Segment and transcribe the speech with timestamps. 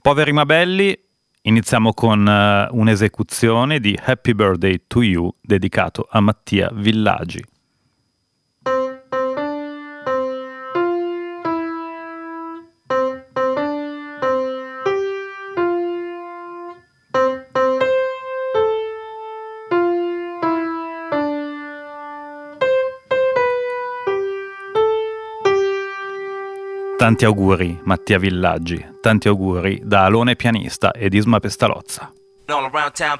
[0.00, 0.96] Poveri ma belli,
[1.42, 7.44] iniziamo con uh, un'esecuzione di Happy Birthday to You dedicato a Mattia Villaggi.
[27.08, 28.86] Tanti auguri, Mattia Villaggi.
[29.00, 32.12] Tanti auguri da Alone Pianista ed Isma Pestalozza.
[32.48, 33.18] all around town,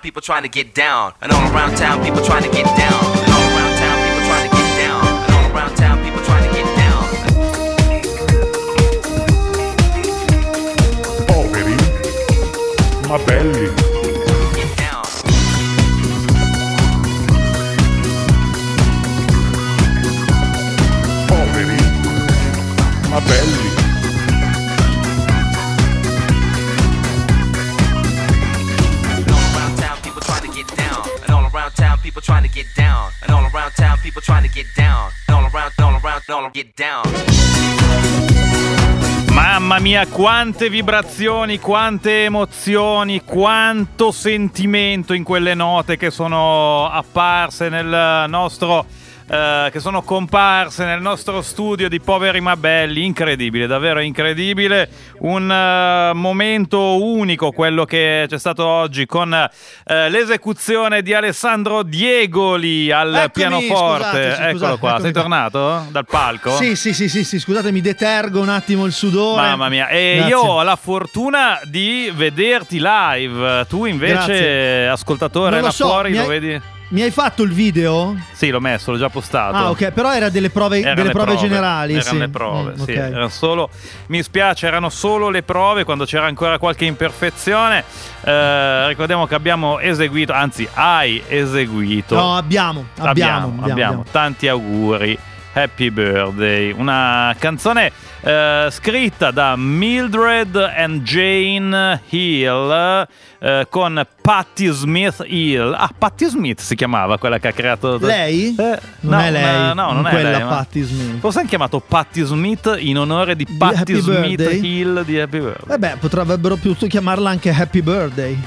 [39.80, 48.87] Mia, quante vibrazioni, quante emozioni, quanto sentimento in quelle note che sono apparse nel nostro
[49.29, 53.04] eh, che sono comparse nel nostro studio di Poveri ma Belli.
[53.04, 54.88] Incredibile, davvero incredibile.
[55.20, 62.90] Un uh, momento unico quello che c'è stato oggi con uh, l'esecuzione di Alessandro Diegoli
[62.90, 64.04] al Eccomi, pianoforte.
[64.04, 65.20] Scusate, sì, Eccolo scusate, qua, sei qua.
[65.20, 66.50] tornato dal palco?
[66.53, 69.42] Sì, sì, sì, sì, sì, scusate, mi detergo un attimo il sudore.
[69.42, 70.31] Mamma mia, e Grazie.
[70.31, 73.66] io ho la fortuna di vederti live.
[73.69, 74.88] Tu invece, Grazie.
[74.88, 76.60] ascoltatore, Non là so, fuori mi lo hai- vedi?
[76.91, 78.17] Mi hai fatto il video?
[78.33, 79.55] Sì, l'ho messo, l'ho già postato.
[79.55, 81.93] Ah, ok, però era delle prove, Erano delle le prove, prove, generali.
[81.93, 82.19] Erano sì.
[82.19, 82.83] le prove, Mm, sì.
[82.83, 82.97] ok.
[82.97, 83.71] erano solo,
[84.06, 87.84] mi spiace, erano solo le prove quando c'era ancora qualche imperfezione.
[88.22, 92.15] Eh, ricordiamo che abbiamo eseguito, anzi, hai eseguito.
[92.15, 94.04] No, abbiamo, abbiamo, abbiamo, abbiamo, abbiamo.
[94.10, 95.19] Tanti auguri.
[95.58, 103.06] Happy Birthday, una canzone eh, scritta da Mildred and Jane Hill
[103.41, 105.74] eh, con Patti Smith Hill.
[105.76, 107.98] Ah, Patti Smith si chiamava quella che ha creato.
[107.98, 108.54] Lei?
[108.56, 111.18] Eh, Non no, è lei, no, non è quella lei, ma- Patti Smith.
[111.18, 114.64] Forse hanno chiamato Patti Smith in onore di Patti Smith Birthday?
[114.64, 115.74] Hill di Happy Birthday.
[115.74, 118.38] Eh beh, potrebbero piuttosto chiamarla anche Happy Birthday.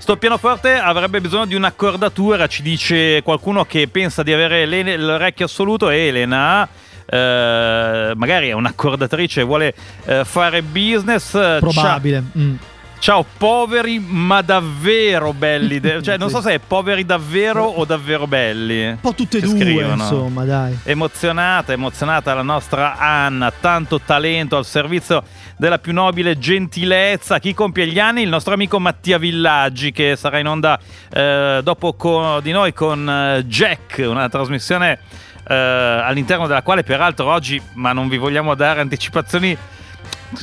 [0.00, 4.64] Sto pianoforte avrebbe bisogno di un'accordatura, ci dice qualcuno che pensa di avere
[4.96, 5.90] l'orecchio assoluto.
[5.90, 6.66] Elena,
[7.04, 9.74] eh, magari è un'accordatrice, vuole
[10.06, 11.32] eh, fare business.
[11.32, 12.24] Ciao- Probabile.
[12.36, 12.54] Mm.
[12.98, 15.78] Ciao, poveri ma davvero belli.
[15.80, 18.88] De- cioè, non so se è poveri davvero o davvero belli.
[18.88, 20.02] Un po' tutte e due, scrivono.
[20.02, 20.78] insomma, dai.
[20.82, 25.22] Emozionata, emozionata la nostra Anna, tanto talento al servizio
[25.60, 27.38] della più nobile gentilezza.
[27.38, 28.22] Chi compie gli anni?
[28.22, 30.80] Il nostro amico Mattia Villaggi che sarà in onda
[31.12, 34.98] eh, dopo co- di noi con eh, Jack, una trasmissione
[35.46, 39.54] eh, all'interno della quale peraltro oggi, ma non vi vogliamo dare anticipazioni,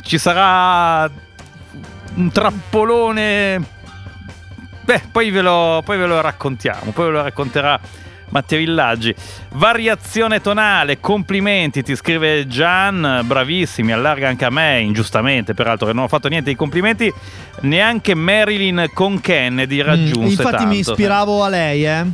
[0.02, 1.10] ci sarà
[2.14, 3.60] un trappolone.
[4.84, 7.80] Beh, poi ve lo, poi ve lo raccontiamo, poi ve lo racconterà
[8.30, 9.14] Matteo Villaggi.
[9.54, 16.04] Variazione tonale, complimenti, ti scrive Gian, bravissimi, allarga anche a me, ingiustamente peraltro, che non
[16.04, 17.12] ho fatto niente di complimenti,
[17.62, 20.66] neanche Marilyn con Kennedy Mm, raggiunse Infatti tanto.
[20.66, 22.04] mi ispiravo a lei, eh.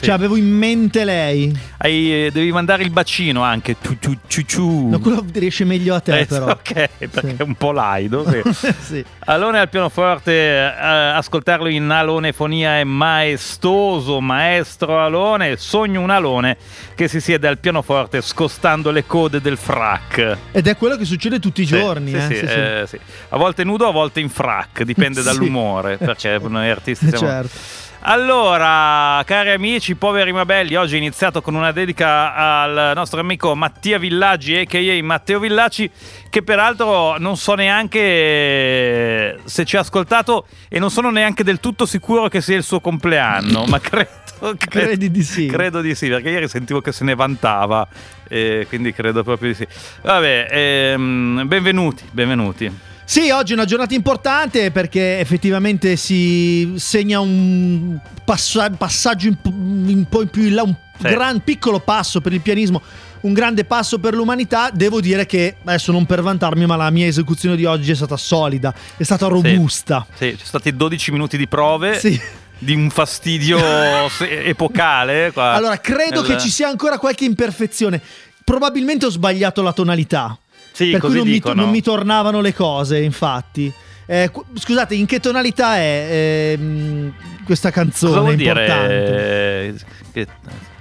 [0.00, 1.56] Cioè, avevo in mente lei.
[1.78, 4.88] Hai- eh, devi mandare il bacino anche, tu, tu, ciu, ciu.
[4.88, 6.50] No, quello riesce meglio a te, Eh, però.
[6.50, 7.34] Ok, perché Sì.
[7.38, 8.24] è un po' laido.
[8.28, 8.72] Sì.
[8.80, 9.04] sì.
[9.26, 16.56] Alone al pianoforte, eh, ascoltarlo in alonefonia è maestoso, maestro Alone, sogno un Alone
[16.94, 20.36] che si siede al pianoforte scostando le code del frac.
[20.52, 22.86] Ed è quello che succede tutti i giorni, sì, eh.
[22.90, 23.00] eh.
[23.30, 27.26] A volte nudo, a volte in frac, dipende dall'umore, perché noi artisti siamo...
[27.26, 27.84] Certo.
[28.00, 33.56] Allora, cari amici, poveri ma belli, oggi è iniziato con una dedica al nostro amico
[33.56, 35.02] Mattia Villaggi, a.k.a.
[35.02, 35.90] Matteo Villacci,
[36.30, 41.84] che peraltro non so neanche se ci ha ascoltato e non sono neanche del tutto
[41.84, 44.54] sicuro che sia il suo compleanno, ma credo...
[44.56, 45.46] credo- di sì.
[45.46, 47.88] Credo di sì, perché ieri sentivo che se ne vantava,
[48.28, 49.66] e quindi credo proprio di sì.
[50.02, 52.85] Vabbè, ehm, benvenuti, benvenuti.
[53.08, 59.48] Sì, oggi è una giornata importante perché effettivamente si segna un passa- passaggio un po',
[59.50, 61.08] un po' in più in là, un Sì.
[61.08, 62.82] gran piccolo passo per il pianismo,
[63.20, 64.70] un grande passo per l'umanità.
[64.72, 68.16] Devo dire che, adesso non per vantarmi, ma la mia esecuzione di oggi è stata
[68.16, 70.04] solida, è stata robusta.
[70.14, 71.98] Sì, ci sono stati 12 minuti di prove.
[72.00, 72.20] Sì.
[72.58, 73.58] di un fastidio
[74.18, 75.30] epocale.
[75.32, 78.00] qua Allora, credo nel- che ci sia ancora qualche imperfezione.
[78.42, 80.36] Probabilmente ho sbagliato la tonalità.
[80.76, 83.72] Sì, per cui non mi, non mi tornavano le cose, infatti.
[84.08, 87.12] Eh, scusate, in che tonalità è ehm,
[87.44, 88.86] questa canzone Cosa vuol importante?
[88.86, 89.66] dire?
[89.66, 89.74] eh,
[90.12, 90.26] Che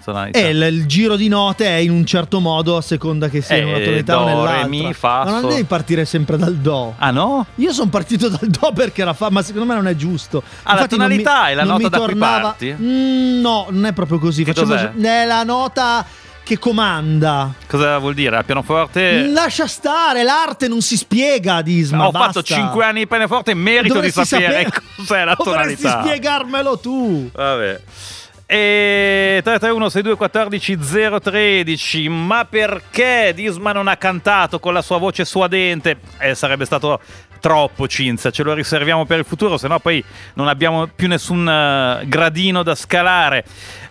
[0.03, 0.38] tonalità?
[0.38, 3.56] Eh, il, il giro di note è in un certo modo a seconda che sia
[3.56, 4.68] in una Eh, tonalità o do, re, nell'altra.
[4.68, 6.94] mi, fa, Ma non devi partire sempre dal do.
[6.98, 7.48] Ah no?
[7.56, 10.44] Io sono partito dal do perché era fa, ma secondo me non è giusto.
[10.63, 12.75] Ah, la Infatti mi- tonalità è la nota mi da cui tornava- parti?
[12.80, 14.44] Mm, no, non è proprio così.
[14.44, 15.01] Che Facciamo-?
[15.01, 16.06] È la nota
[16.45, 17.51] che comanda.
[17.68, 18.38] Cosa vuol dire?
[18.38, 19.25] Al pianoforte?
[19.27, 22.07] Lascia stare, l'arte non si spiega, Disma.
[22.07, 22.27] Ho basta.
[22.27, 26.01] fatto 5 anni di pianoforte e merito Dovresti di sapere sapere- cos'è la Dovresti tonalità.
[26.03, 27.30] spiegarmelo tu.
[27.33, 27.81] Vabbè.
[28.47, 30.77] E 331 6214
[31.19, 37.00] 013 ma perché Disma non ha cantato con la sua voce suadente eh, sarebbe stato
[37.39, 40.03] troppo Cinzia ce lo riserviamo per il futuro se no poi
[40.36, 43.44] non abbiamo più nessun eh, gradino da scalare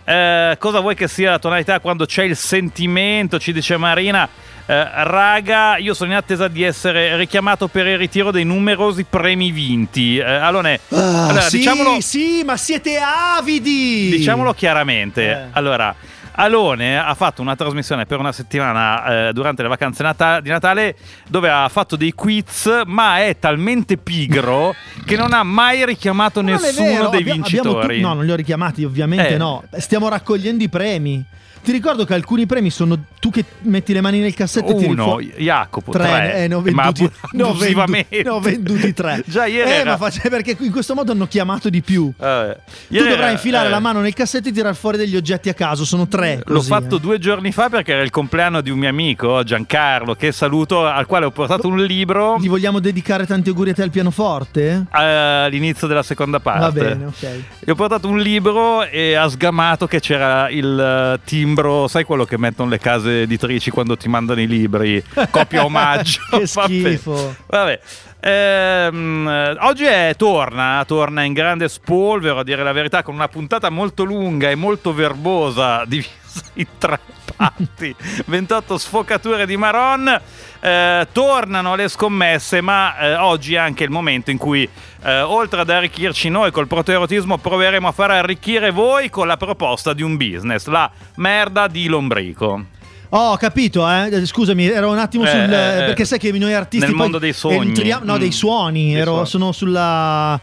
[0.05, 4.29] Eh, cosa vuoi che sia la tonalità quando c'è il sentimento ci dice Marina
[4.67, 9.51] eh, raga, io sono in attesa di essere richiamato per il ritiro dei numerosi premi
[9.51, 10.17] vinti.
[10.17, 14.09] Eh, Alone, Ah, allora, sì, diciamolo, sì, ma siete avidi.
[14.09, 15.29] Diciamolo chiaramente.
[15.29, 15.37] Eh.
[15.51, 15.93] Allora,
[16.35, 20.95] Alone ha fatto una trasmissione per una settimana eh, durante le vacanze nata- di Natale
[21.27, 24.73] dove ha fatto dei quiz, ma è talmente pigro
[25.05, 27.95] che non ha mai richiamato non nessuno vero, dei abbia- abbiamo vincitori.
[28.01, 29.37] tu- no, non li ho richiamati, ovviamente Eh.
[29.37, 29.63] no.
[29.77, 31.23] Stiamo raccogliendo i premi.
[31.65, 34.91] Ti ricordo che alcuni premi sono tu che metti le mani nel cassetto e tiri
[34.91, 35.33] Uno, fuori.
[35.37, 38.21] Jacopo, Tre, tre, eh, ne ho ma venduti, ne ho vendu- abusivamente.
[38.23, 39.23] ne ho venduti tre.
[39.25, 42.11] Già ieri eh, era- ma face- perché in questo modo hanno chiamato di più.
[42.15, 42.57] Vabbè.
[42.87, 45.55] Tu dovrai era- infilare eh, la mano nel cassetto e tirare fuori degli oggetti a
[45.55, 45.85] caso.
[45.85, 46.41] Sono tre.
[46.45, 46.99] L'ho così, fatto eh.
[46.99, 51.07] due giorni fa perché era il compleanno di un mio amico, Giancarlo, che saluto, al
[51.07, 54.85] quale ho portato un libro Gli vogliamo dedicare tanti auguri a te al pianoforte?
[54.91, 56.59] all'inizio della seconda parte.
[56.59, 57.27] Va bene, ok.
[57.61, 61.19] Gli ho portato un libro e ha sgamato che c'era il eh,
[61.55, 66.19] timbro, sai quello che mettono le case editrici quando ti mandano i libri, copia omaggio.
[66.29, 66.67] Che Vabbè.
[66.67, 67.35] schifo.
[67.47, 67.79] Vabbè.
[68.19, 73.69] Ehm, oggi è, torna, torna in grande spolvero, a dire la verità, con una puntata
[73.69, 76.09] molto lunga e molto verbosa, divisa
[76.55, 76.99] in tre
[77.35, 77.95] parti,
[78.25, 80.21] 28 sfocature di Maron.
[80.59, 84.67] Eh, tornano le scommesse, ma eh, oggi è anche il momento in cui,
[85.03, 89.93] eh, oltre ad arricchirci noi col protoerotismo, proveremo a far arricchire voi con la proposta
[89.93, 92.65] di un business, la merda di Lombrico.
[93.09, 94.25] Oh, ho capito, eh.
[94.25, 95.39] Scusami, ero un attimo Eh, sul.
[95.53, 95.85] eh, eh.
[95.85, 96.85] perché sai che noi artisti.
[96.87, 97.67] Nel mondo dei sogni.
[97.67, 98.19] entriamo- no, Mm.
[98.19, 98.91] dei suoni.
[98.91, 99.27] Dei ero- suoni.
[99.27, 100.39] Sono sulla.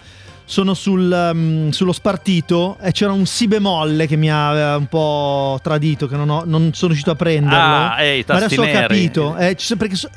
[0.53, 4.85] Sono sul, um, sullo spartito e c'era un si bemolle che mi ha eh, un
[4.85, 7.57] po' tradito, che non, ho- non sono riuscito a prenderlo.
[7.57, 9.35] Ah, eh, i Ma adesso ho capito.
[9.39, 10.11] Eh, perché so-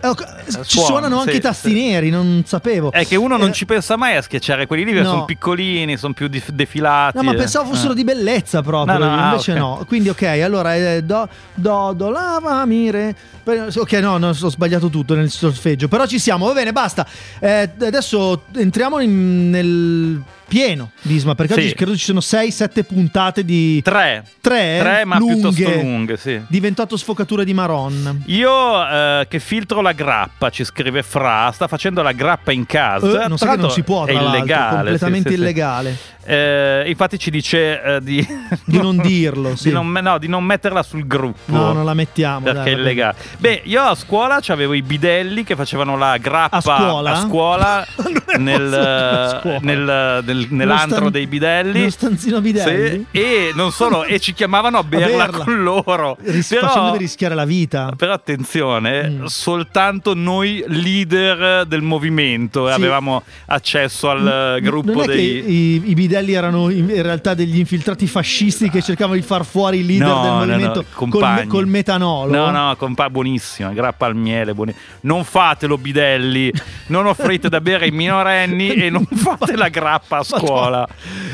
[0.00, 1.74] eh, ca- ci suonano anche sì, i tasti sì.
[1.74, 2.92] neri, non sapevo.
[2.92, 5.12] È che uno non Eh, ci pensa mai a schiacciare quelli lì, perché no.
[5.12, 7.16] sono piccolini, sono più dif- defilati.
[7.16, 7.36] No, ma eh.
[7.36, 7.96] pensavo fossero Eh.
[7.96, 9.58] di bellezza proprio, No, no, ah, invece ok.
[9.58, 9.84] no.
[9.86, 13.14] Quindi ok, allora eh, do, do, do, lava, mire.
[13.46, 17.06] Ok, no, no, ho sbagliato tutto nel solfeggio, però ci siamo, va bene, basta.
[17.38, 21.60] Eh, adesso entriamo in- nel pieno, Disma, perché Sì.
[21.60, 23.80] oggi credo ci sono 6-7 puntate di...
[23.82, 24.24] Tre.
[24.40, 26.40] Tre, Tre, ma lunghe, piuttosto lunghe, sì.
[26.46, 28.22] Di 28 sfocature di Maron.
[28.26, 33.24] Io eh, che filtro la grappa, ci scrive Fra, sta facendo la grappa in casa.
[33.24, 34.76] Eh, non so che non si può, è illegale.
[34.76, 35.96] completamente sì, sì, illegale.
[36.28, 38.16] Eh, infatti ci dice eh, di,
[38.64, 41.52] Di non dirlo, di non, no, di non metterla sul gruppo.
[41.52, 42.40] No, non la mettiamo.
[42.40, 43.16] Perché dai, è illegale.
[43.38, 47.10] Beh, io a scuola avevo i bidelli che facevano la grappa A scuola?
[47.12, 47.86] a scuola
[48.38, 49.58] nel, scuola.
[49.62, 51.80] nel- nel- Uno nell'antro stan- dei bidelli.
[51.80, 53.06] uno stanzino bidelli?
[53.10, 55.44] Sì, e non solo, e ci chiamavano a berla, berla.
[55.44, 56.16] con loro.
[56.22, 57.92] Ris- Però- facendovi rischiare la vita.
[57.96, 59.24] però attenzione, Mm.
[59.26, 62.72] soltanto noi leader del movimento Sì.
[62.72, 65.16] avevamo accesso al N- gruppo non è dei...
[65.42, 69.78] che i, i bidelli erano in, realtà degli infiltrati fascisti che cercavano di far fuori
[69.78, 72.32] i leader No, del no, no, movimento col, col metanolo.
[72.34, 76.52] No, no, compa- buonissima, grappa al miele, buoni- Non fatelo bidelli,
[76.88, 80.86] non offrite da bere ai minorenni e non fate la grappa a scuola.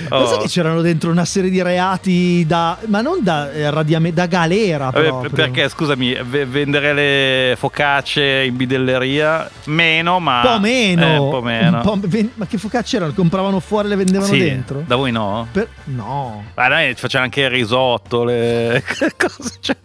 [0.09, 0.41] Ma sai Oh.
[0.43, 2.77] che c'erano dentro una serie di reati da.
[2.87, 5.31] ma non da, eh, radiame- da galera Vabbè, proprio.
[5.31, 11.07] perché scusami, v- vendere le focacce in bidelleria meno, ma Un po' meno.
[11.07, 11.77] Eh, un po' meno.
[11.79, 13.13] Un po' ven- ma che focacce erano?
[13.13, 14.83] Compravano fuori e le vendevano Sì, dentro?
[14.87, 15.49] Da voi no?
[15.51, 16.45] Per- no.
[16.55, 18.83] Ma noi facciamo anche il risotto, le
[19.17, 19.77] cose, cioè,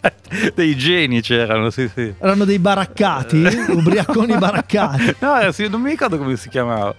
[0.54, 2.14] dei geni c'erano, sì, sì.
[2.20, 3.38] Erano dei baraccati,
[3.72, 5.16] ubriaconi baraccati.
[5.20, 6.94] No, sì, non mi ricordo come si chiamava.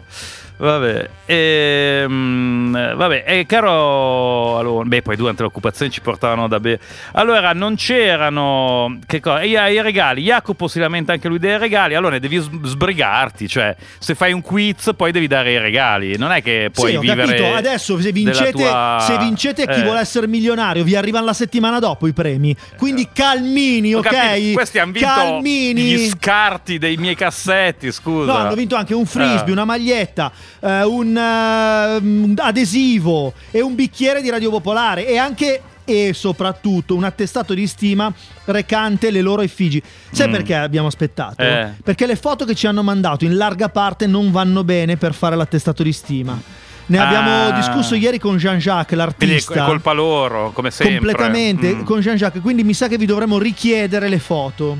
[0.60, 6.80] Vabbè, ehm, vabbè, e caro Alone, beh, poi durante l'occupazione ci portavano da bere.
[7.12, 9.42] Allora, non c'erano che cosa?
[9.42, 10.22] I, i regali.
[10.22, 11.94] Jacopo si lamenta anche lui dei regali.
[11.94, 16.16] Allora, devi sbrigarti, cioè, se fai un quiz, poi devi dare i regali.
[16.16, 17.26] Non è che puoi sì, vivere.
[17.36, 17.54] capito.
[17.54, 19.82] Adesso se vincete, tua- se vincete chi Eh.
[19.84, 22.54] vuole essere milionario, vi arrivano la settimana dopo i premi.
[22.76, 24.08] Quindi calmini, Ho ok?
[24.08, 25.82] capito, Questi hanno vinto calmini.
[25.82, 28.32] gli scarti dei miei cassetti, scusa.
[28.32, 29.52] No, hanno vinto anche un frisbee, Ah.
[29.52, 35.62] una maglietta, eh, un, eh, un adesivo e un bicchiere di Radio Popolare e anche
[35.84, 38.12] e soprattutto un attestato di stima
[38.44, 39.82] recante le loro effigi.
[40.10, 40.32] Sai Mm.
[40.32, 41.42] perché abbiamo aspettato?
[41.42, 41.70] Eh.
[41.82, 45.34] Perché le foto che ci hanno mandato in larga parte non vanno bene per fare
[45.34, 46.38] l'attestato di stima.
[46.90, 47.50] Ne abbiamo Ah.
[47.52, 48.86] discusso ieri con Jean-Jacques,
[49.16, 49.64] Quindi è l'artista.
[49.64, 50.96] colpa loro, come sempre.
[50.98, 51.82] completamente Mm.
[51.84, 54.76] con Jean-Jacques, quindi mi sa che vi dovremmo richiedere le foto.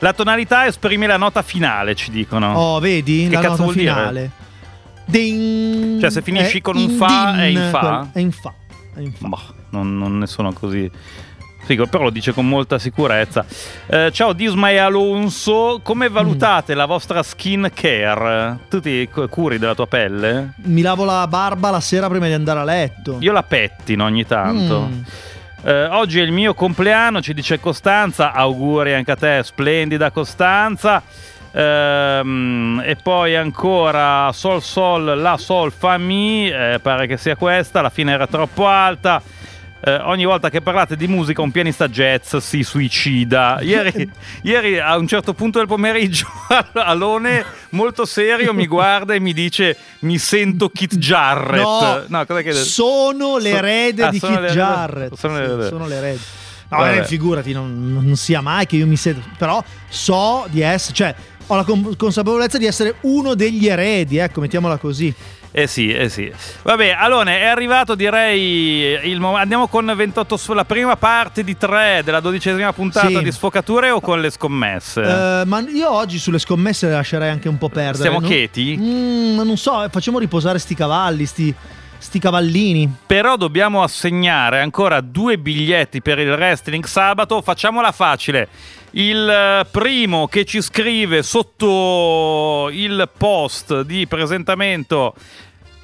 [0.00, 2.52] La tonalità esprime la nota finale, ci dicono.
[2.54, 3.26] Oh, vedi?
[3.28, 4.30] Che la cazzo nota vuol dire?
[5.08, 6.00] Ding.
[6.00, 8.08] Cioè, se finisci È con un fa, din, è in fa?
[8.12, 8.54] È in fa.
[8.94, 9.26] È in fa.
[9.26, 10.90] Boh, non, non ne sono così.
[11.64, 13.44] Figo, però lo dice con molta sicurezza.
[13.86, 18.58] Eh, ciao Disma e Alonso, come valutate la vostra skin care?
[18.70, 20.54] Tu ti cu- curi della tua pelle?
[20.64, 23.16] Mi lavo la barba la sera prima di andare a letto.
[23.20, 24.88] Io la pettino ogni tanto.
[24.90, 25.00] Mm.
[25.64, 28.32] Eh, oggi è il mio compleanno, ci dice Costanza.
[28.32, 31.02] Auguri anche a te, splendida Costanza.
[31.58, 36.48] Ehm, e poi ancora Sol Sol La Sol Fa Mi.
[36.48, 37.80] eh, pare che sia questa.
[37.80, 39.20] La fine era troppo alta.
[39.80, 43.58] Eh, ogni volta che parlate di musica, un pianista jazz si suicida.
[43.60, 44.08] Ieri,
[44.42, 46.26] ieri a un certo punto del pomeriggio,
[46.74, 52.06] Alone, molto serio, mi guarda e mi dice: Mi sento Kit Jarrett.
[52.08, 55.14] No, cos'è che sono So- l'erede ah, di Kit l'erede- Jarrett.
[55.14, 55.66] sono Sì, l'erede.
[55.68, 56.18] sono l'erede.
[56.70, 59.26] No, eh, figurati, non, non sia mai che io mi sento.
[59.38, 60.94] Però so di essere.
[60.94, 61.14] Cioè,
[61.48, 65.12] ho la con- consapevolezza di essere uno degli eredi, ecco, mettiamola così.
[65.50, 66.30] Eh sì, eh sì.
[66.62, 69.40] Vabbè, allora è arrivato direi il momento.
[69.42, 73.22] Andiamo con 28 su la prima parte di tre della dodicesima puntata Sì.
[73.22, 75.00] di Sfocature o con le scommesse?
[75.02, 78.02] Eh, ma io oggi sulle scommesse le lascerei anche un po' perdere.
[78.02, 78.76] Siamo non- cheti?
[78.78, 81.54] Mm, non so, eh, facciamo riposare sti cavalli, sti,
[81.96, 82.94] sti cavallini.
[83.06, 87.40] Però dobbiamo assegnare ancora due biglietti per il wrestling sabato.
[87.40, 88.48] Facciamola facile.
[88.92, 95.14] Il eh, primo che ci scrive sotto il post di presentamento.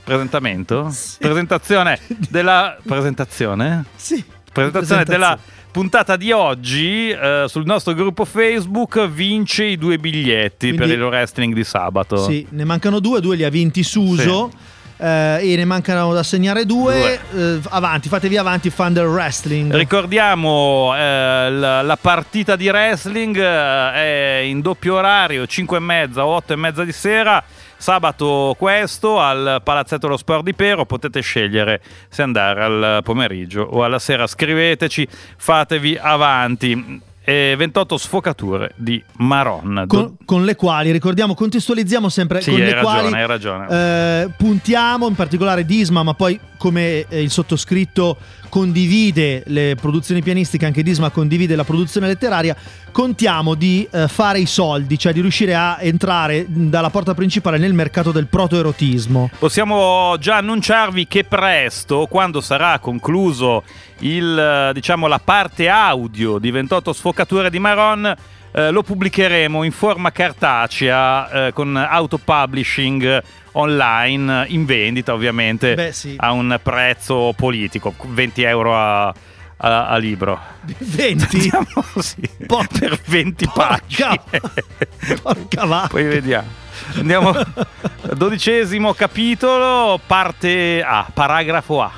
[0.02, 0.90] Presentamento?
[0.90, 1.18] Sì.
[1.18, 1.98] Presentazione
[2.30, 2.76] della.
[2.82, 3.84] Presentazione?
[3.96, 4.22] Sì.
[4.52, 5.38] presentazione della
[5.70, 11.02] puntata di oggi eh, sul nostro gruppo Facebook vince i due biglietti Quindi- per il
[11.02, 12.16] wrestling di sabato.
[12.18, 14.50] Sì, ne mancano due, due li ha vinti Suso.
[14.96, 17.18] Eh, e ne mancano da segnare due.
[17.34, 19.74] Eh, avanti, fatevi avanti, del wrestling.
[19.74, 26.24] Ricordiamo eh, la, la partita di wrestling eh, è in doppio orario 5 e mezza,
[26.26, 27.42] 8 e mezza di sera.
[27.76, 33.84] Sabato questo al Palazzetto dello Sport di Pero potete scegliere se andare al pomeriggio o
[33.84, 34.26] alla sera.
[34.26, 37.12] Scriveteci, fatevi avanti.
[37.26, 39.84] E 28 sfocature di Maron.
[39.86, 43.66] con, con le quali, ricordiamo, contestualizziamo sempre Sì, con le ragione, quali hai ragione.
[43.70, 48.18] eh, puntiamo, in particolare Disma, ma poi come eh, il sottoscritto
[48.54, 52.54] condivide le produzioni pianistiche, anche Disma condivide la produzione letteraria,
[52.92, 57.74] contiamo di eh, fare i soldi, cioè di riuscire a entrare dalla porta principale nel
[57.74, 59.28] mercato del protoerotismo.
[59.40, 63.64] Possiamo già annunciarvi che presto, quando sarà concluso
[64.02, 68.14] il, eh, diciamo, la parte audio di 28 sfocature di Maron,
[68.52, 73.20] eh, lo pubblicheremo in forma cartacea eh, con autopublishing
[73.56, 76.14] online in vendita ovviamente Beh, sì.
[76.16, 80.38] a un prezzo politico 20 euro a, a- a libro
[80.78, 81.26] 20?
[81.38, 81.66] Diciamo
[81.98, 84.20] sì, Por- per 20 Porca- pagine
[85.22, 85.88] Porca vacca.
[85.88, 86.62] poi vediamo.
[86.96, 87.32] Andiamo.
[88.14, 91.90] Dodicesimo capitolo, parte A, paragrafo A.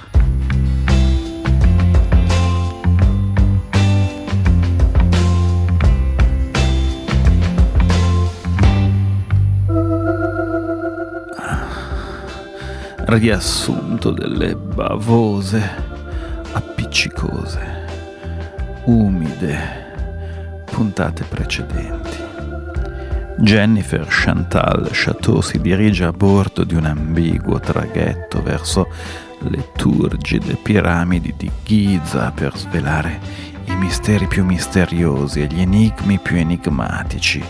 [13.09, 15.63] Riassunto delle bavose,
[16.51, 17.61] appiccicose,
[18.87, 19.59] umide
[20.65, 22.19] puntate precedenti.
[23.39, 28.89] Jennifer Chantal Chateau si dirige a bordo di un ambiguo traghetto verso
[29.39, 33.21] le turgide piramidi di Giza per svelare
[33.67, 37.41] i misteri più misteriosi e gli enigmi più enigmatici.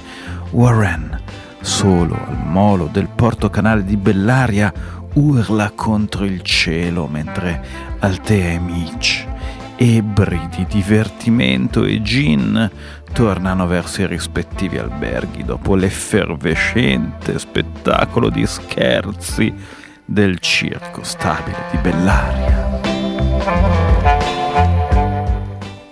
[0.51, 1.19] Warren,
[1.61, 4.73] solo al molo del portocanale di Bellaria,
[5.17, 7.65] urla contro il cielo mentre
[8.01, 9.27] Altea e Mitch,
[9.77, 12.71] ebri di divertimento e gin,
[13.13, 19.53] tornano verso i rispettivi alberghi dopo l'effervescente spettacolo di scherzi
[20.05, 22.65] del circo stabile di Bellaria.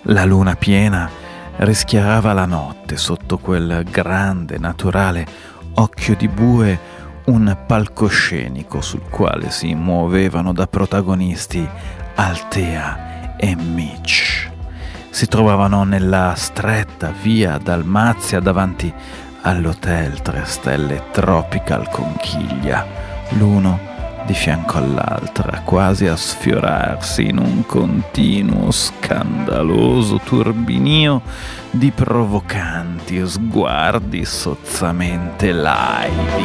[0.03, 1.09] La luna piena
[1.57, 5.25] rischiarava la notte sotto quel grande, naturale
[5.73, 6.79] occhio di bue,
[7.25, 11.67] un palcoscenico sul quale si muovevano da protagonisti
[12.15, 14.51] Altea e Mitch.
[15.09, 18.93] Si trovavano nella stretta via Dalmazia davanti
[19.41, 22.85] all'hotel Tre Stelle Tropical Conchiglia,
[23.29, 23.94] l'uno
[24.25, 31.21] di fianco all'altra, quasi a sfiorarsi in un continuo scandaloso turbinio
[31.69, 36.43] di provocanti sguardi sozzamente laidi.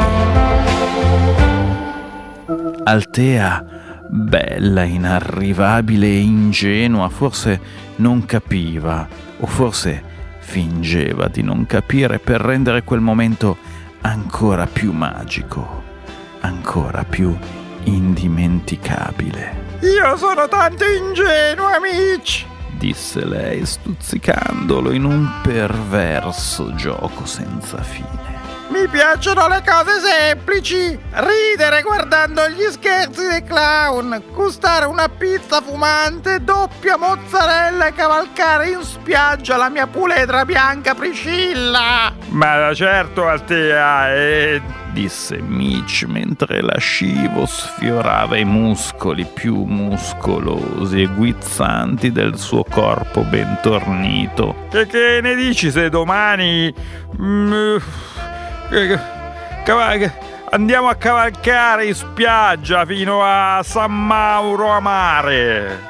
[2.84, 3.64] Altea,
[4.08, 7.60] bella, inarrivabile e ingenua, forse
[7.96, 9.08] non capiva,
[9.38, 10.02] o forse
[10.38, 13.56] fingeva di non capire per rendere quel momento
[14.02, 15.82] ancora più magico,
[16.40, 17.37] ancora più
[17.84, 19.78] indimenticabile.
[19.80, 22.49] Io sono tanto ingenuo, amici!
[22.80, 28.38] disse lei stuzzicandolo in un perverso gioco senza fine.
[28.70, 30.99] Mi piacciono le cose semplici.
[31.10, 34.22] Ridere guardando gli scherzi dei clown.
[34.32, 42.12] Gustare una pizza fumante, doppia mozzarella e cavalcare in spiaggia la mia puledra bianca Priscilla.
[42.28, 51.06] Ma certo, Altea, e disse Mitch mentre la scivo sfiorava i muscoli più muscolosi e
[51.06, 54.66] guizzanti del suo corpo ben tornito.
[54.70, 56.73] Che, che ne dici se domani...
[57.20, 57.76] Mm,
[60.52, 65.88] Andiamo a cavalcare in spiaggia fino a San Mauro a mare.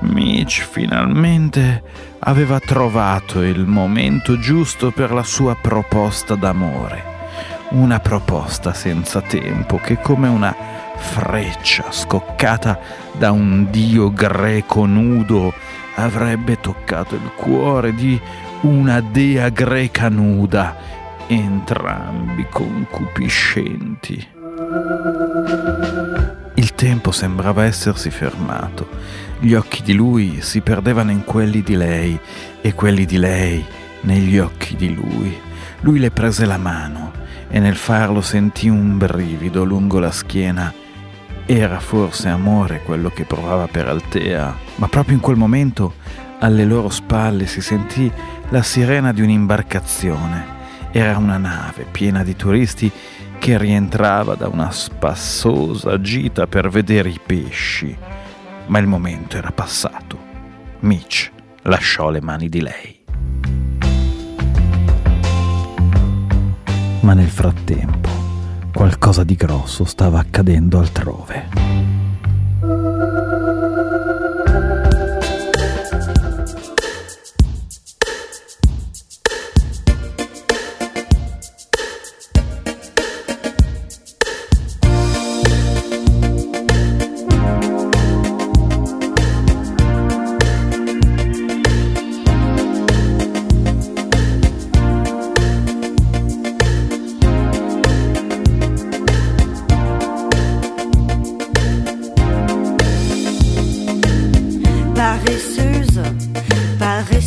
[0.00, 1.82] Mitch finalmente
[2.20, 7.11] aveva trovato il momento giusto per la sua proposta d'amore.
[7.72, 10.54] Una proposta senza tempo che come una
[10.94, 12.78] freccia scoccata
[13.16, 15.54] da un dio greco nudo
[15.94, 18.20] avrebbe toccato il cuore di
[18.62, 20.76] una dea greca nuda
[21.26, 24.28] entrambi concupiscenti.
[26.56, 28.86] Il tempo sembrava essersi fermato,
[29.38, 32.20] gli occhi di lui si perdevano in quelli di lei
[32.60, 33.64] e quelli di lei
[34.02, 35.40] negli occhi di lui.
[35.80, 37.21] Lui le prese la mano
[37.52, 40.74] e nel farlo sentì un brivido lungo la schiena.
[41.46, 45.94] Era forse amore quello che provava per Altea, ma proprio in quel momento
[46.40, 48.10] alle loro spalle si sentì
[48.48, 50.60] la sirena di un'imbarcazione
[50.94, 52.92] era una nave piena di turisti
[53.38, 57.96] che rientrava da una spassosa gita per vedere i pesci.
[58.66, 60.20] Ma il momento era passato.
[60.80, 61.30] Mitch
[61.62, 62.91] lasciò le mani di lei.
[67.02, 68.08] Ma nel frattempo
[68.72, 71.91] qualcosa di grosso stava accadendo altrove.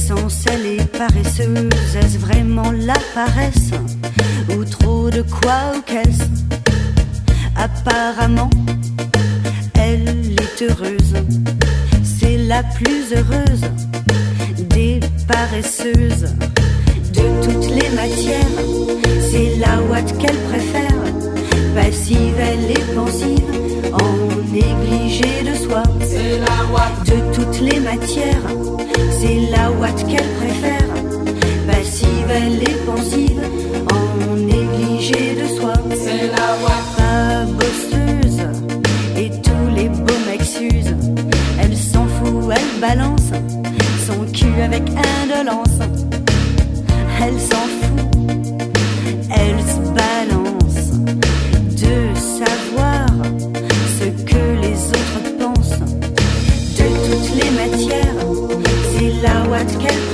[0.07, 1.95] Sans elle est paresseuse.
[1.95, 3.71] Est-ce vraiment la paresse
[4.55, 6.25] Ou trop de quoi ou qu'est-ce?
[7.55, 8.51] Apparemment,
[9.73, 11.15] elle est heureuse.
[12.03, 13.65] C'est la plus heureuse
[14.69, 16.35] des paresseuses.
[17.13, 18.59] De toutes les matières,
[19.31, 21.01] c'est la ouate qu'elle préfère.
[21.73, 25.81] Passive, elle est pensive, en négligée de soi.
[26.01, 27.07] C'est la ouate.
[27.07, 28.84] De toutes les matières
[29.25, 30.87] c'est la Watt qu'elle préfère.
[31.67, 33.41] Passive, elle est pensive,
[33.91, 35.73] en négligée de soi.
[35.89, 36.85] C'est la Watt.
[36.97, 38.41] Pas bosseuse,
[39.17, 40.41] et tous les beaux mecs.
[41.59, 43.31] Elle s'en fout, elle balance
[44.05, 44.83] son cul avec
[45.23, 45.79] indolence.
[47.21, 48.14] Elle s'en fout.
[59.35, 60.04] Now what can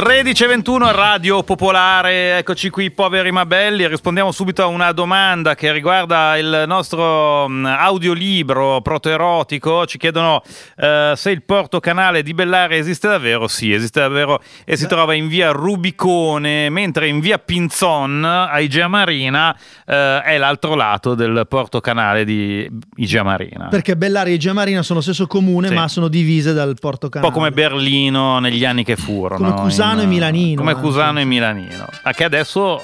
[0.00, 6.38] 13.21 Radio Popolare, eccoci qui poveri ma belli, rispondiamo subito a una domanda che riguarda
[6.38, 10.42] il nostro mm, audiolibro protoerotico, ci chiedono
[10.78, 15.12] eh, se il porto canale di Bellare esiste davvero, sì esiste davvero e si trova
[15.12, 21.44] in via Rubicone, mentre in via Pinzon a Igea Marina eh, è l'altro lato del
[21.46, 23.66] porto canale di Igea Marina.
[23.68, 25.74] Perché Bellaria e Giamarina sono lo stesso comune, Sì.
[25.74, 27.30] ma sono divise dal Porto Un Canale.
[27.30, 29.36] po' come Berlino negli anni che furono.
[29.36, 30.82] Come Cusano in- e Milanino, Come anche.
[30.82, 31.86] Cusano e Milanino.
[32.04, 32.82] Ma che adesso...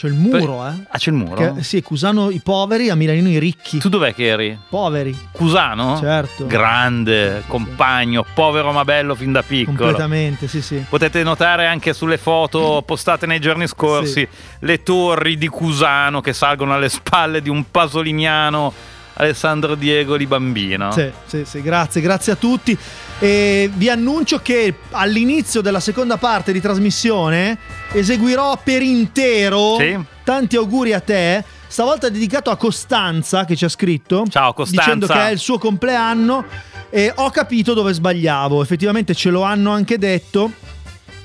[0.00, 0.72] C'è il muro, eh.
[0.88, 1.52] Ah, c'è il muro?
[1.56, 3.76] Che- sì, Cusano i poveri, a Milanino i ricchi.
[3.76, 4.58] Tu dov'è che eri?
[4.70, 5.98] Poveri, Cusano?
[6.00, 6.46] Certo.
[6.46, 9.76] Grande, compagno, povero ma bello fin da piccolo.
[9.76, 10.82] completamente, sì, sì.
[10.88, 14.28] Potete notare anche sulle foto postate nei giorni scorsi Sì.
[14.60, 18.72] le torri di Cusano che salgono alle spalle di un pasoliniano
[19.14, 20.90] Alessandro Diego di bambino.
[20.92, 22.78] Sì, sì, sì, grazie, grazie a tutti.
[23.22, 27.58] E vi annuncio che all'inizio della seconda parte di trasmissione
[27.92, 29.76] eseguirò per intero.
[29.78, 29.98] Sì.
[30.24, 31.44] Tanti auguri a te.
[31.66, 34.24] Stavolta dedicato a Costanza che ci ha scritto.
[34.28, 34.84] Ciao, Costanza.
[34.84, 36.44] Dicendo che è il suo compleanno.
[36.88, 38.62] E ho capito dove sbagliavo.
[38.62, 40.52] Effettivamente ce lo hanno anche detto.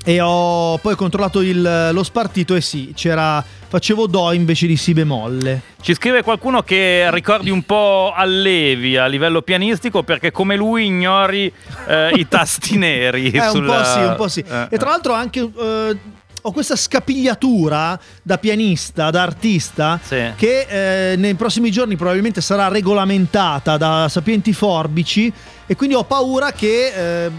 [0.08, 3.44] E ho poi controllato il- lo spartito e sì, c'era.
[3.68, 5.62] Facevo Do invece di Si bemolle.
[5.82, 11.52] Ci scrive qualcuno che ricordi un po' Allevi a livello pianistico perché come lui ignori
[11.88, 13.32] eh, i tasti neri.
[13.32, 14.44] Eh, un sulla- po' sì, un po' sì.
[14.48, 15.98] Eh, e tra l'altro anche eh,
[16.44, 20.22] ho questa scapigliatura da pianista, da artista, Sì.
[20.36, 25.34] che eh, nei prossimi giorni probabilmente sarà regolamentata da sapienti forbici
[25.65, 27.32] e quindi ho paura che, eh,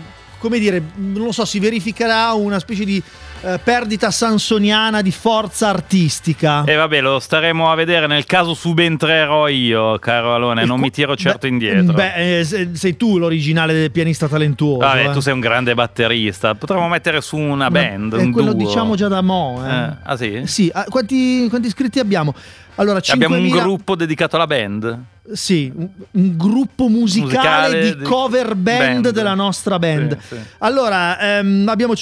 [0.47, 3.03] come dire, non lo so, si verificherà una specie di
[3.47, 6.65] eh, perdita sansoniana di forza artistica.
[6.65, 10.91] E vabbè, lo staremo a vedere nel caso subentrerò io, caro Alone, non E mi
[10.91, 11.93] tiro certo beh, indietro.
[11.93, 14.79] Beh, eh, se- sei tu l'originale del pianista talentuoso.
[14.79, 15.13] Vabbè, eh.
[15.13, 16.55] tu sei un grande batterista.
[16.55, 18.67] Potremmo mettere su una band, È un quello duo.
[18.67, 19.63] diciamo già da mo'.
[19.65, 19.71] eh.
[19.73, 20.43] Eh, ah sì?
[20.45, 22.35] Sì, ah, quanti, quanti iscritti abbiamo?
[22.79, 24.99] Allora, Abbiamo un 5.000 gruppo dedicato alla band.
[25.33, 29.11] Sì, un, un gruppo musicale, Musicale di cover band, band.
[29.11, 30.19] della nostra band.
[30.21, 30.41] Sì, sì.
[30.59, 31.95] Allora, ehm, abbiamo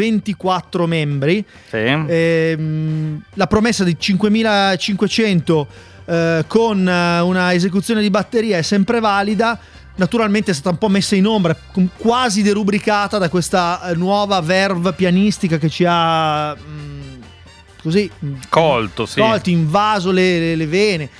[0.00, 1.44] 5.424 membri.
[1.68, 1.76] Sì.
[1.76, 5.66] Ehm, la promessa di 5.500
[6.06, 9.58] eh, con eh, una esecuzione di batteria è sempre valida.
[9.96, 11.54] Naturalmente è stata un po' messa in ombra,
[11.96, 17.20] quasi derubricata da questa eh, nuova verve pianistica che ci ha mm,
[17.82, 19.20] così mm, Colto, sì.
[19.20, 21.10] colti, invaso le, le- le vene.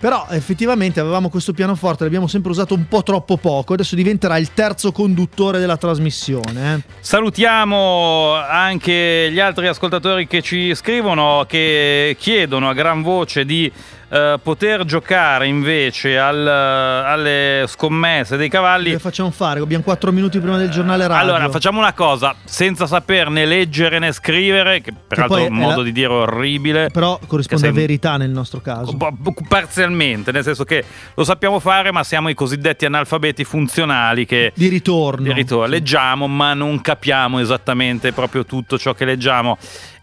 [0.00, 4.54] Però effettivamente avevamo questo pianoforte, l'abbiamo sempre usato un po' troppo poco, adesso diventerà il
[4.54, 6.74] terzo conduttore della trasmissione.
[6.74, 6.82] eh.
[7.00, 13.70] Salutiamo anche gli altri ascoltatori che ci scrivono, che chiedono a gran voce di
[14.12, 18.90] eh, poter giocare invece al- alle scommesse dei cavalli.
[18.90, 19.60] Che facciamo fare?
[19.60, 21.22] Abbiamo 4 minuti prima del giornale radio.
[21.34, 25.78] Allora, facciamo una cosa, senza saperne leggere né scrivere, che peraltro poi è un modo
[25.78, 26.88] la- di dire orribile.
[26.92, 28.96] Però corrisponde Che a sei- verità nel nostro caso.
[28.96, 29.12] Pa-
[29.48, 34.68] Parzialmente, nel senso che lo sappiamo fare, ma siamo i cosiddetti analfabeti funzionali che Di
[34.68, 35.22] ritorno.
[35.24, 35.64] di ritorno.
[35.66, 35.70] Sì.
[35.70, 39.58] leggiamo, ma non capiamo esattamente proprio tutto ciò che leggiamo.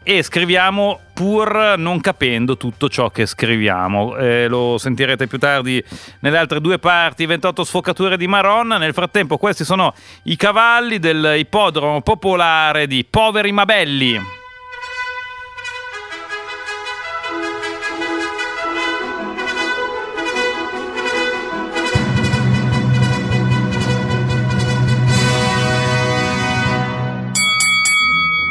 [0.10, 4.16] E scriviamo pur non capendo tutto ciò che scriviamo.
[4.16, 5.84] Eh, lo sentirete più tardi
[6.22, 8.78] nelle altre due parti, 28 sfocature di Maronna.
[8.78, 9.94] Nel frattempo, questi sono
[10.24, 14.37] i cavalli dell'ippodromo popolare di Poveri Mabelli.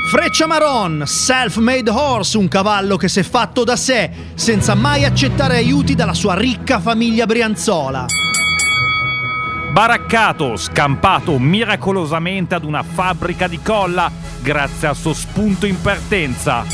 [0.08, 5.56] Freccia Maron, self-made horse, un cavallo che si è fatto da sé, senza mai accettare
[5.56, 8.04] aiuti dalla sua ricca famiglia brianzola.
[9.72, 14.08] Baraccato, scampato miracolosamente ad una fabbrica di colla
[14.40, 16.64] grazie al suo spunto in partenza.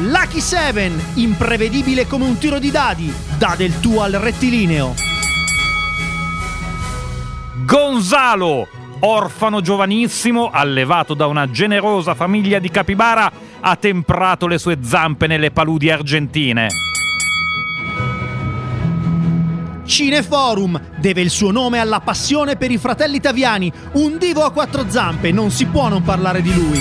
[0.00, 4.94] Lucky 7, imprevedibile come un tiro di dadi, dà del tuo al rettilineo.
[7.64, 8.68] Gonzalo,
[9.00, 15.50] orfano giovanissimo, allevato da una generosa famiglia di capibara, ha temprato le sue zampe nelle
[15.50, 16.68] paludi argentine.
[19.84, 24.88] Cineforum deve il suo nome alla passione per i fratelli italiani, un divo a quattro
[24.88, 26.80] zampe, non si può non parlare di lui.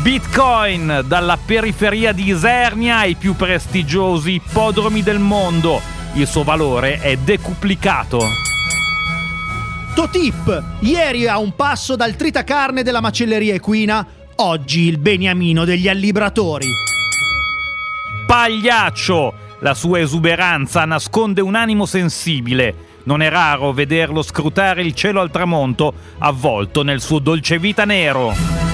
[0.00, 5.82] Bitcoin, dalla periferia di Isernia ai più prestigiosi ippodromi del mondo.
[6.14, 8.49] Il suo valore è decuplicato.
[9.94, 16.68] Totip, ieri a un passo dal tritacarne della macelleria equina, oggi il beniamino degli allibratori.
[18.24, 22.88] Pagliaccio, la sua esuberanza nasconde un animo sensibile.
[23.02, 28.69] Non è raro vederlo scrutare il cielo al tramonto, avvolto nel suo dolce vita nero.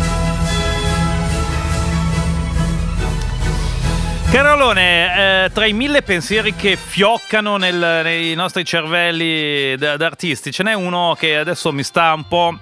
[4.37, 10.75] Carolone, eh, tra i mille pensieri che fioccano nel- nei nostri cervelli d'artisti, ce n'è
[10.75, 12.59] uno che adesso mi sta un po'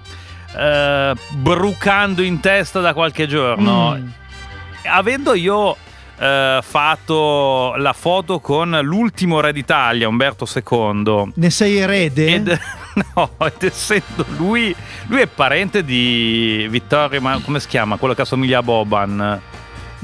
[0.57, 3.93] eh, brucando in testa da qualche giorno.
[3.93, 4.07] Mm.
[4.85, 5.75] Avendo io
[6.17, 12.25] eh, fatto la foto con l'ultimo re d'Italia, Umberto II, Ne sei erede?
[12.35, 12.59] ed,
[13.15, 14.73] no, ed essendo lui,
[15.07, 17.97] lui è parente di Vittorio, ma come si chiama?
[17.97, 19.41] Quello che assomiglia a Boban.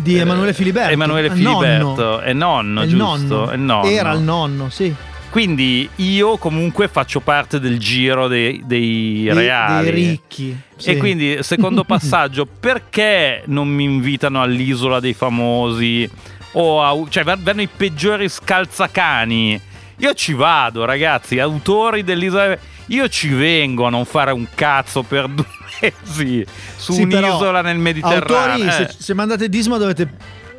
[0.02, 0.92] Di Emanuele Filiberto.
[0.92, 3.06] Emanuele Filiberto, è nonno, È giusto?
[3.06, 3.50] nonno.
[3.50, 3.88] È nonno.
[3.90, 4.94] Era il nonno, sì.
[5.30, 9.84] Quindi io comunque faccio parte del giro dei, dei Dei- reali.
[9.84, 10.58] Dei ricchi.
[10.76, 10.90] sì.
[10.90, 16.10] E quindi, secondo passaggio, perché non mi invitano all'isola dei famosi?
[16.54, 19.62] O a, cioè, vanno i peggiori scalzacani.
[20.00, 22.58] Io ci vado, ragazzi, autori dell'isola.
[22.92, 25.46] Io ci vengo a non fare un cazzo per due
[25.82, 28.38] mesi su Sì, un'isola nel Mediterraneo.
[28.38, 28.72] Autori, Eh.
[28.72, 30.10] se, se mandate Disma dovete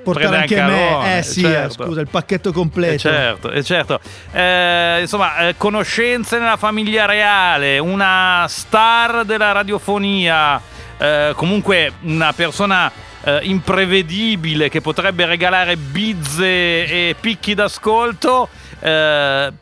[0.03, 0.89] portare anche anche me.
[0.89, 1.83] Arone, eh sì, certo.
[1.83, 2.95] eh, scusa, il pacchetto completo.
[2.95, 4.01] Eh certo, eh certo.
[4.33, 10.61] Eh, insomma, eh, conoscenze nella famiglia reale, una star della radiofonia,
[10.99, 12.91] eh, comunque una persona
[13.25, 18.49] eh, imprevedibile che potrebbe regalare bizze e picchi d'ascolto.
[18.83, 19.53] Eh,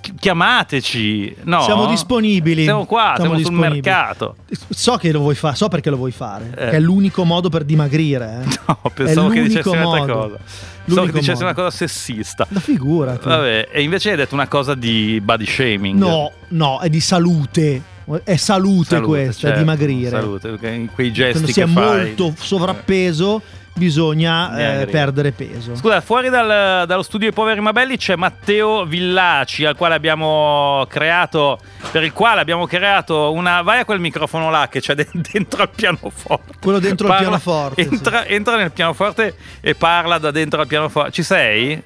[0.00, 1.62] chi- chiamateci, no?
[1.62, 2.64] Siamo disponibili.
[2.64, 3.80] Siamo qua, siamo, sul disponibili.
[3.80, 4.36] mercato.
[4.70, 6.50] So che lo vuoi fare, so perché lo vuoi fare.
[6.50, 6.70] Eh.
[6.70, 8.40] Che è l'unico modo per dimagrire.
[8.44, 8.52] eh.
[8.66, 10.36] No, pensavo che l'unico dicessi un'altra cosa.
[10.36, 10.36] Pensavo
[10.84, 11.44] che L'unico dicessi modo.
[11.44, 12.46] una cosa sessista.
[12.50, 13.28] Ma figurati.
[13.28, 15.98] Vabbè, e invece hai detto una cosa di body shaming.
[15.98, 17.82] No, no, è di salute.
[18.22, 20.10] È salute, Salute, questa, certo, è dimagrire.
[20.10, 21.72] Salute, ok, quei gesti Quando che si è fai.
[22.04, 23.40] molto sovrappeso,
[23.74, 25.74] bisogna eh, perdere peso.
[25.74, 31.58] Scusa, fuori dal- dallo studio dei poveri mabelli c'è Matteo Villaci, al quale abbiamo creato,
[31.90, 33.62] per il quale abbiamo creato una.
[33.62, 36.52] Vai a quel microfono là che c'è de- dentro al pianoforte.
[36.60, 37.88] Quello dentro il pianoforte, sì.
[37.92, 41.10] Entra, entra nel pianoforte e parla da dentro al pianoforte.
[41.10, 41.72] Ci sei?
[41.72, 41.82] Eh,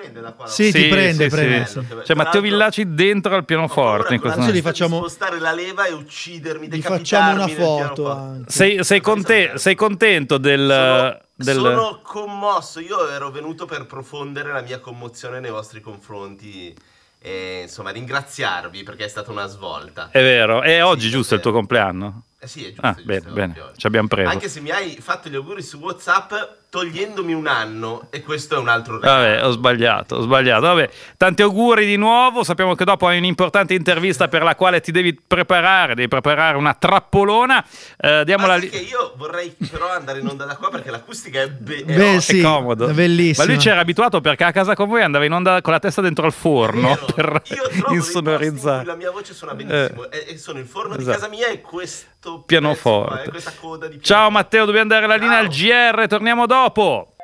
[0.00, 0.46] prende da qua.
[0.46, 1.66] Sì, ti prende, prende.
[1.66, 1.80] sì.
[1.86, 4.14] C'è C'è Matteo Villaci dentro al pianoforte.
[4.14, 4.58] In questo momento.
[4.60, 8.42] li facciamo- spostare la leva e uccidermi, Vi facciamo una foto.
[8.46, 10.66] Sei, sei conte- sei contento del.
[10.68, 12.80] Sono, del- sono commosso.
[12.80, 16.74] Io ero venuto per profondere la mia commozione nei vostri confronti
[17.22, 20.08] e insomma ringraziarvi perché è stata una svolta.
[20.10, 22.22] È vero, è oggi Sì, giusto il tuo compleanno?
[22.38, 22.86] Eh sì, è giusto.
[22.86, 23.72] Ah, è bene, giusto, bene, è ovvio.
[23.76, 24.30] ci abbiamo preso.
[24.30, 26.32] Anche se mi hai fatto gli auguri su WhatsApp
[26.70, 29.22] togliendomi un anno e questo è un altro regalo.
[29.22, 30.60] Vabbè, ho sbagliato, ho sbagliato.
[30.62, 32.44] Vabbè, tanti auguri di nuovo.
[32.44, 36.72] Sappiamo che dopo hai un'importante intervista per la quale ti devi preparare, devi preparare una
[36.74, 37.64] trappolona.
[37.98, 38.70] Eh, diamola lì.
[38.88, 42.20] io vorrei però andare in onda da qua perché l'acustica è, be- è Beh, ottima.
[42.20, 42.86] sì, È comodo.
[42.88, 43.46] è bellissimo.
[43.46, 46.00] Ma lui c'era abituato perché a casa con voi andava in onda con la testa
[46.00, 48.78] dentro al forno per in insonorizzare.
[48.78, 50.10] cui La mia voce suona benissimo.
[50.10, 51.04] E, e sono il forno Esatto.
[51.04, 53.08] di casa mia e questo Pianoforte.
[53.08, 54.32] pezzo qua, e questa coda di Ciao pianoforte.
[54.32, 55.92] Matteo, dobbiamo dare la linea al Ciao.
[55.96, 57.14] GR, torniamo dopo.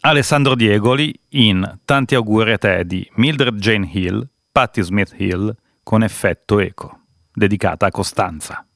[0.00, 6.02] Alessandro Diegoli in Tanti auguri a te di Mildred Jane Hill, Patti Smith Hill con
[6.02, 7.00] effetto eco,
[7.32, 8.67] dedicata a Costanza.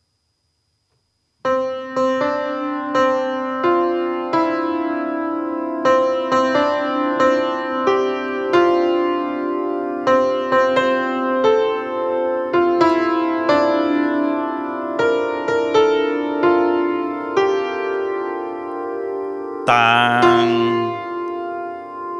[19.64, 20.90] Tan.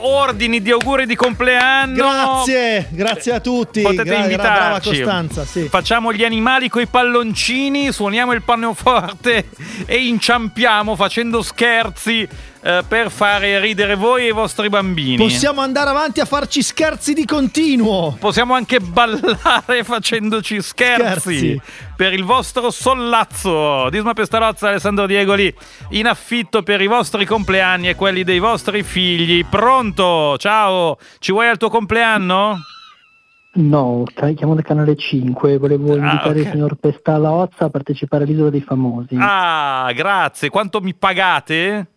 [0.07, 1.95] ordini di auguri di compleanno.
[1.95, 3.83] Grazie, grazie a tutti.
[3.83, 4.41] Potete Gra- invitarci.
[4.41, 5.69] Brava Costanza, sì.
[5.69, 9.49] Facciamo gli animali coi palloncini, suoniamo il panneoforte
[9.87, 12.29] e inciampiamo facendo scherzi
[12.65, 15.19] eh, per fare ridere voi e i vostri bambini.
[15.19, 18.17] Possiamo andare avanti a farci scherzi di continuo.
[18.19, 21.61] Possiamo anche ballare facendoci scherzi, Scherzi.
[21.95, 23.91] per il vostro sollazzo.
[23.91, 25.55] Disma Pestalozza, Alessandro Diegoli,
[25.91, 29.45] in affitto per i vostri compleanni e quelli dei vostri figli.
[29.45, 30.37] Pronto?
[30.39, 32.61] Ciao, ci vuoi al tuo compleanno?
[33.57, 34.03] No,
[34.35, 36.45] chiamo da Canale 5, volevo invitare ok.
[36.47, 39.17] il signor Pestalozza a partecipare all'Isola dei Famosi.
[39.17, 40.49] Ah, grazie.
[40.49, 41.94] Quanto mi pagate?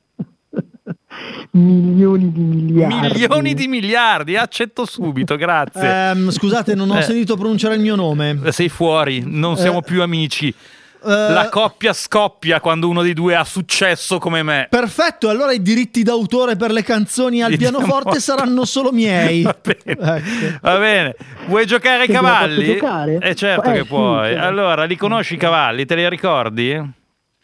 [1.52, 3.08] Milioni di miliardi.
[3.20, 6.10] Milioni di miliardi, accetto subito, grazie.
[6.10, 7.02] Ehm, scusate, non ho Eh.
[7.02, 8.40] sentito pronunciare il mio nome.
[8.52, 9.84] Sei fuori, non siamo Eh.
[9.84, 10.48] più amici.
[10.50, 14.68] Eh, La coppia scoppia quando uno dei due ha successo come me.
[14.70, 19.44] Perfetto, allora i diritti d'autore per le canzoni al Li diamo- pianoforte saranno solo miei.
[19.44, 19.84] Va bene.
[20.18, 20.58] Ecco.
[20.62, 21.16] Va bene.
[21.48, 22.66] Vuoi giocare ai cavalli?
[22.66, 23.20] posso giocare?
[23.20, 24.30] Eh certo Eh, che sì, puoi.
[24.32, 24.46] certo.
[24.48, 25.86] Allora, li conosci i cavalli?
[25.86, 26.92] Te li ricordi?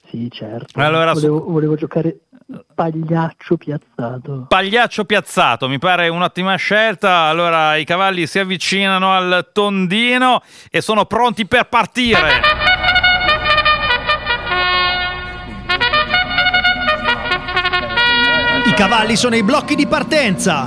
[0.10, 0.79] Sì, certo.
[0.79, 2.17] Allora, volevo, volevo giocare
[2.74, 4.46] pagliaccio piazzato.
[4.48, 7.22] Pagliaccio piazzato, mi pare un'ottima scelta.
[7.24, 12.42] Allora, i cavalli si avvicinano al tondino e sono pronti per partire.
[18.66, 20.66] I cavalli sono i blocchi di partenza.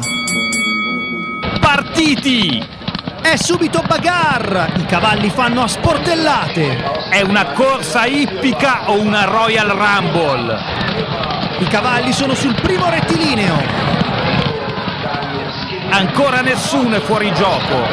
[1.61, 2.75] Partiti!
[3.21, 4.71] È subito bagarre.
[4.77, 7.09] I cavalli fanno a sportellate.
[7.11, 11.46] È una corsa ippica o una Royal Rumble?
[11.59, 13.57] I cavalli sono sul primo rettilineo.
[15.91, 17.85] Ancora nessuno è fuori gioco.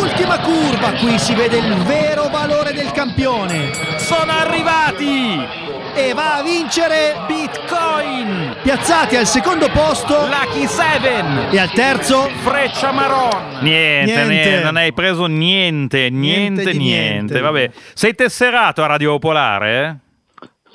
[0.00, 3.70] Ultima curva, qui si vede il vero valore del campione.
[3.98, 5.68] Sono arrivati!
[5.94, 8.56] E va a vincere Bitcoin!
[8.62, 11.48] piazzati al secondo posto Lucky 7!
[11.50, 13.58] e al terzo Freccia Maron.
[13.60, 14.28] Niente, Niente.
[14.28, 17.40] niente, non hai preso niente, niente, Niente niente.
[17.40, 19.84] Vabbè, sei tesserato a Radio Popolare?
[20.04, 20.08] eh?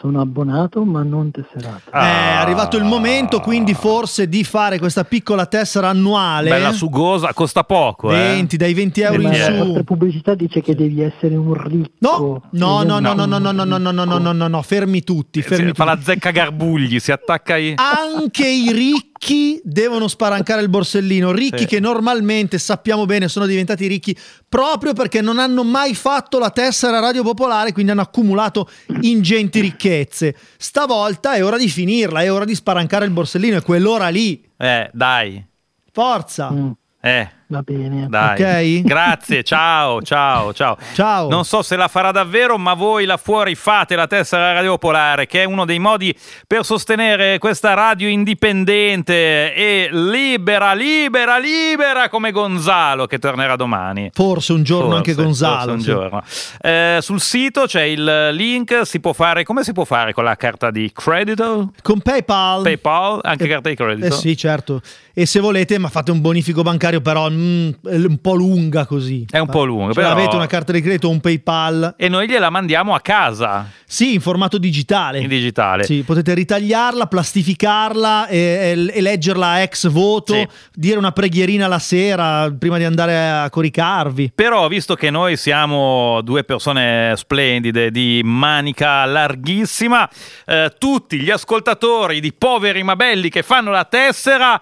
[0.05, 1.89] Sono abbonato ma non tesserato.
[1.89, 2.05] Ah.
[2.05, 6.49] è arrivato il momento quindi forse di fare questa piccola tessera annuale.
[6.51, 8.15] Bella sugosa, costa poco, eh.
[8.15, 9.83] 20, dai 20 euro in la su.
[9.83, 11.89] pubblicità dice che devi essere un ricco.
[11.97, 14.61] No, no, no, no, no, no, no, no, no, no, no, no, no, no, no,
[14.61, 15.97] fermi tutti, fermi Si- Fa tutti.
[15.97, 17.73] la zecca garbugli, si attacca ai...
[17.75, 19.14] Anche i ricchi
[19.63, 21.31] devono sparancare il borsellino.
[21.31, 21.65] Ricchi Sì.
[21.65, 24.15] che normalmente sappiamo bene sono diventati ricchi
[24.47, 28.69] proprio perché non hanno mai fatto la tessera radio popolare, quindi hanno accumulato
[29.01, 30.35] ingenti ricchezze.
[30.57, 34.43] Stavolta è ora di finirla, è ora di sparancare il borsellino, è quell'ora lì.
[34.57, 35.43] Eh, dai.
[35.91, 36.51] Forza.
[36.51, 38.07] Mm, Eh, va bene.
[38.09, 38.79] dai.
[38.79, 38.87] Ok.
[38.87, 40.77] Grazie, ciao, ciao, ciao.
[40.93, 41.29] Ciao.
[41.29, 45.25] Non so se la farà davvero, ma voi là fuori fate la tessera radio popolare,
[45.27, 46.15] che è uno dei modi
[46.47, 54.09] per sostenere questa radio indipendente e libera, libera, libera come Gonzalo, che tornerà domani.
[54.13, 55.55] Forse un giorno Forse, anche Gonzalo.
[55.55, 55.85] forse un sì.
[55.85, 56.23] giorno.
[56.61, 60.35] Eh, sul sito c'è il link, si può fare, come si può fare con la
[60.35, 61.71] carta di credito?
[61.81, 62.63] Con PayPal.
[62.63, 64.07] PayPal, anche carta di credito?
[64.07, 64.81] Eh sì, certo.
[65.13, 69.25] E se volete, ma fate un bonifico bancario, però mm, è un po' lunga così.
[69.29, 71.93] È un po' lunga, Cioè, però- Avete una carta di credito o un PayPal?
[71.97, 75.19] E noi gliela mandiamo a casa Sì, in formato digitale.
[75.19, 75.83] in digitale.
[75.83, 80.47] Sì, potete ritagliarla, plastificarla e, e- e leggerla ex voto, Sì.
[80.73, 84.31] dire una preghierina la sera prima di andare a coricarvi.
[84.33, 90.09] Però, visto che noi siamo due persone splendide di manica larghissima,
[90.45, 94.61] eh, tutti gli ascoltatori di poveri ma belli che fanno la tessera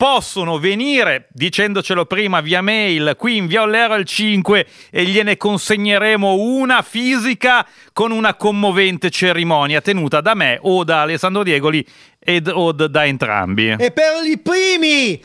[0.00, 6.36] possono venire dicendocelo prima via mail qui in Via Ollero al 5 e gliene consegneremo
[6.36, 11.86] una fisica con una commovente cerimonia tenuta da me o da Alessandro Diegoli
[12.18, 13.74] ed o da entrambi.
[13.78, 15.22] E per i primi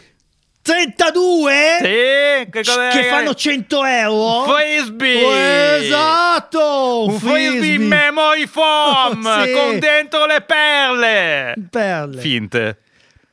[0.62, 4.44] 32 Sì, che, fanno 100 euro.
[4.52, 5.78] frisbee!
[5.86, 7.06] Esatto!
[7.06, 9.52] Un frisbee memory foam Sì.
[9.54, 11.54] con dentro le perle.
[11.70, 12.20] Perle.
[12.20, 12.80] Finte.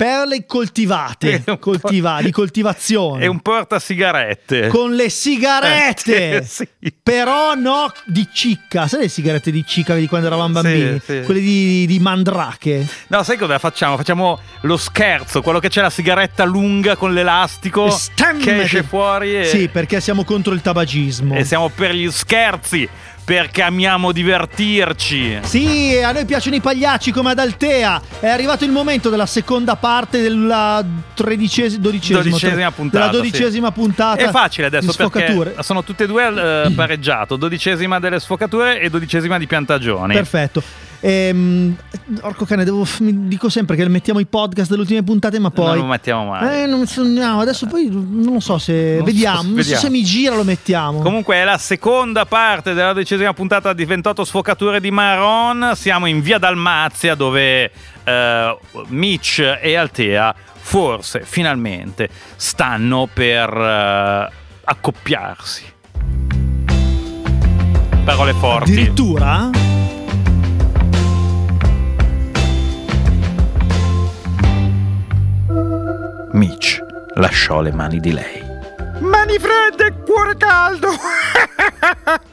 [0.02, 3.22] Perle coltivate, coltiva- di coltivazione.
[3.22, 4.66] E un portasigarette.
[4.66, 6.38] Con le sigarette.
[6.38, 6.66] Eh, sì.
[7.00, 8.88] Però no di cicca.
[8.88, 11.00] Sai le sigarette di cicca di quando eravamo Sì, bambini?
[11.04, 11.20] sì.
[11.24, 12.84] Quelle di, di mandrache.
[13.08, 13.96] No, sai cosa facciamo?
[13.96, 18.42] Facciamo lo scherzo, quello che c'è la sigaretta lunga con l'elastico Stammati.
[18.44, 21.36] che esce fuori e, Sì, perché siamo contro il tabagismo.
[21.36, 22.88] e siamo per gli scherzi,
[23.24, 25.38] perché amiamo divertirci.
[25.42, 28.00] Sì, a noi piacciono i pagliacci come ad Altea.
[28.20, 34.22] È arrivato il momento della seconda parte della tredicesima, dodicesima, puntata, Della dodicesima puntata.
[34.22, 39.38] È facile adesso perché sono tutte e due eh, pareggiato, dodicesima delle sfocature e dodicesima
[39.38, 40.14] di piantagioni.
[40.14, 40.90] Perfetto.
[41.04, 41.76] Ehm,
[42.20, 45.66] orco cane, devo, mi dico sempre che mettiamo i podcast delle ultime puntate, ma poi.
[45.66, 46.62] Non lo mettiamo mai.
[46.62, 48.72] Eh, non, no, adesso poi non lo so se.
[48.72, 49.80] Non so vediamo, so vediamo.
[49.80, 51.00] se mi gira lo mettiamo.
[51.00, 55.72] Comunque è la seconda parte della decesima puntata di 28 sfocature di Maron.
[55.74, 57.72] Siamo in via Dalmazia dove
[58.04, 64.32] eh, Mitch e Altea forse finalmente stanno per eh,
[64.64, 65.70] accoppiarsi.
[68.04, 68.70] Parole forti.
[68.70, 69.50] Addirittura?
[76.32, 76.82] Mitch
[77.14, 78.42] lasciò le mani di lei.
[79.00, 80.88] Mani fredde e cuore caldo.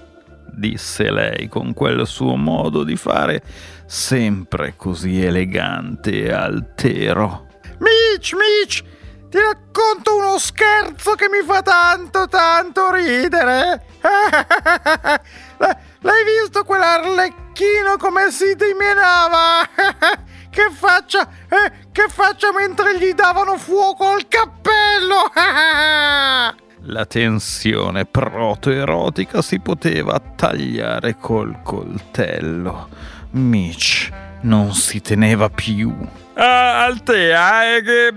[0.59, 3.41] disse lei con quel suo modo di fare
[3.85, 7.47] sempre così elegante e altero.
[7.79, 8.83] Mitch, Mitch,
[9.29, 13.85] ti racconto uno scherzo che mi fa tanto, tanto ridere.
[16.01, 19.67] L'hai visto quell'arlecchino come si dimenava?
[20.49, 25.31] Che faccia, eh, che faccia mentre gli davano fuoco al cappello?
[26.83, 32.89] La tensione protoerotica si poteva tagliare col coltello.
[33.31, 34.09] Mitch
[34.41, 35.95] non si teneva più.
[36.33, 38.13] Ah, Altea, è che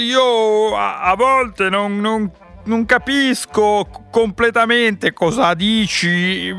[0.00, 2.30] io a, a volte non, non-
[2.64, 6.52] non capisco completamente cosa dici.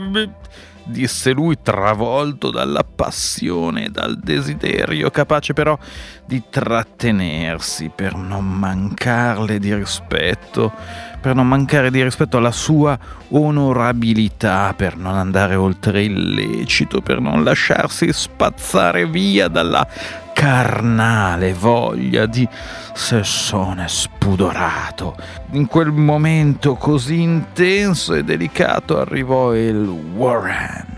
[0.88, 5.78] Disse lui travolto dalla passione e dal desiderio, capace però
[6.26, 10.72] di trattenersi per non mancarle di rispetto,
[11.20, 12.98] per non mancare di rispetto alla sua
[13.30, 19.88] onorabilità, per non andare oltre il lecito, per non lasciarsi spazzare via dalla
[20.34, 22.48] carnale voglia di
[22.94, 25.16] sessone spudorato.
[25.52, 30.96] In quel momento così intenso e delicato arrivò il Warren.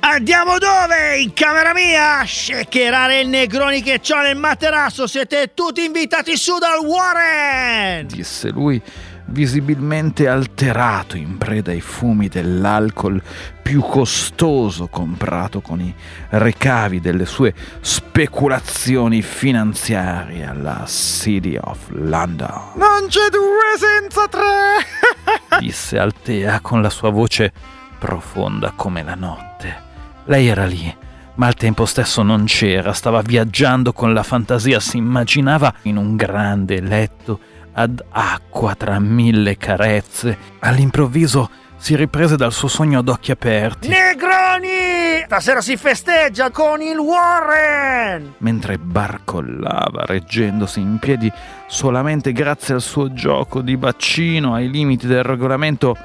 [0.00, 1.20] Andiamo dove?
[1.20, 2.24] In camera mia?
[2.24, 5.06] Shakerare il negroni che c'ho nel materasso.
[5.06, 8.06] Siete tutti invitati su dal Warren.
[8.06, 8.82] disse lui,
[9.30, 13.22] visibilmente alterato in preda ai fumi dell'alcol
[13.62, 15.94] più costoso comprato con i
[16.30, 22.72] ricavi delle sue speculazioni finanziarie alla City of London.
[22.74, 25.58] Non c'è due senza tre.
[25.60, 27.52] disse Altea con la sua voce
[27.98, 29.88] profonda come la notte.
[30.24, 30.94] Lei era lì,
[31.34, 36.16] ma al tempo stesso non c'era, stava viaggiando con la fantasia, si immaginava in un
[36.16, 37.40] grande letto
[37.72, 40.36] ad acqua tra mille carezze.
[40.60, 45.22] All'improvviso si riprese dal suo sogno ad occhi aperti, Negroni!
[45.24, 48.34] Stasera si festeggia con il Warren.
[48.38, 51.32] mentre barcollava, reggendosi in piedi
[51.66, 55.96] solamente grazie al suo gioco di bacino ai limiti del regolamento,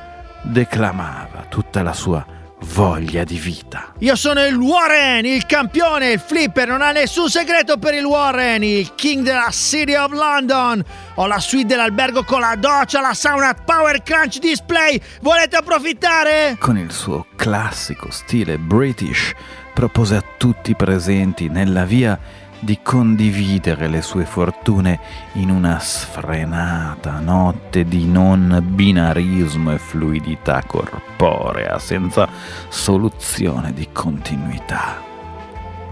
[0.44, 2.35] declamava tutta la sua
[2.66, 3.94] voglia di vita.
[4.00, 8.64] Io sono il Warren, il campione, il flipper, non ha nessun segreto per il Warren,
[8.64, 10.84] il king della City of London.
[11.16, 15.00] Ho la suite dell'albergo con la doccia, la sauna Power Crunch Display.
[15.22, 16.58] Volete approfittare?
[16.60, 19.34] Con il suo classico stile british,
[19.74, 22.20] propose a tutti i presenti nella via
[22.66, 25.00] di condividere le sue fortune
[25.34, 32.28] in una sfrenata notte di non binarismo e fluidità corporea, senza
[32.68, 35.00] soluzione di continuità.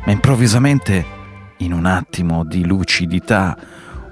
[0.04, 1.06] Ma improvvisamente,
[1.58, 3.56] in un attimo di lucidità,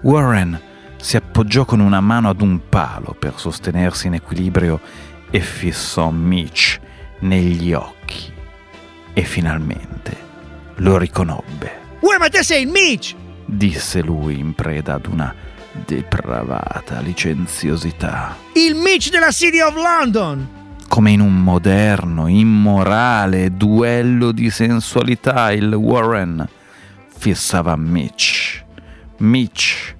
[0.03, 0.59] Warren
[0.97, 4.79] si appoggiò con una mano ad un palo per sostenersi in equilibrio
[5.31, 6.79] e fissò Mitch
[7.21, 8.31] negli occhi.
[9.13, 10.15] E finalmente
[10.75, 11.80] lo riconobbe.
[12.01, 13.15] Uè, ma te sei il Mitch!
[13.45, 15.33] disse lui in preda ad una
[15.85, 20.59] depravata licenziosità, Il Mitch della City of London!
[20.91, 26.45] come in un moderno, immorale duello di sensualità il Warren
[27.07, 28.61] fissava Mitch.
[29.19, 29.95] Mitch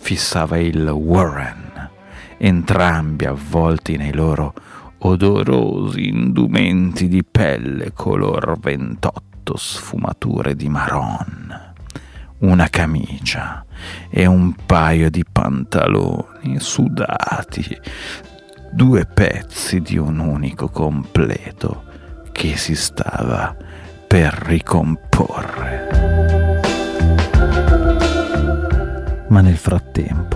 [0.00, 1.90] fissava il Warren,
[2.36, 4.54] entrambi avvolti nei loro
[4.98, 11.74] odorosi indumenti di pelle color 28 sfumature di marron
[12.38, 13.64] una camicia
[14.10, 17.78] e un paio di pantaloni sudati,
[18.70, 21.84] due pezzi di un unico completo
[22.32, 23.56] che si stava
[24.06, 25.88] per ricomporre.
[29.28, 30.35] Ma nel frattempo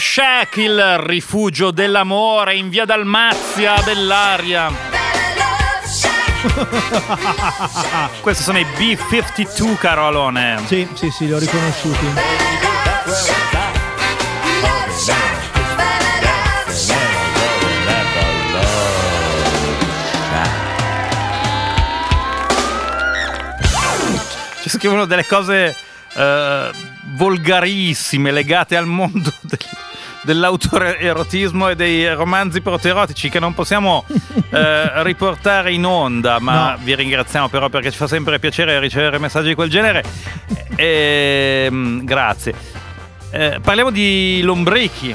[0.00, 4.72] Shack, il rifugio dell'amore in via Dalmazia, Bellaria.
[8.22, 10.62] Questi sono i B52, caro Alone.
[10.64, 12.06] Sì, sì, sì, li ho riconosciuti.
[24.62, 25.74] Ci scrivono delle cose
[26.14, 26.70] eh,
[27.14, 29.58] volgarissime legate al mondo del-
[30.30, 34.04] dell'autoerotismo e dei romanzi proterotici che non possiamo
[34.50, 36.78] eh, riportare in onda, ma No.
[36.82, 40.02] vi ringraziamo però perché ci fa sempre piacere ricevere messaggi di quel genere.
[40.80, 42.54] Ehm, grazie.
[43.30, 45.14] Eh, parliamo di lombrichi.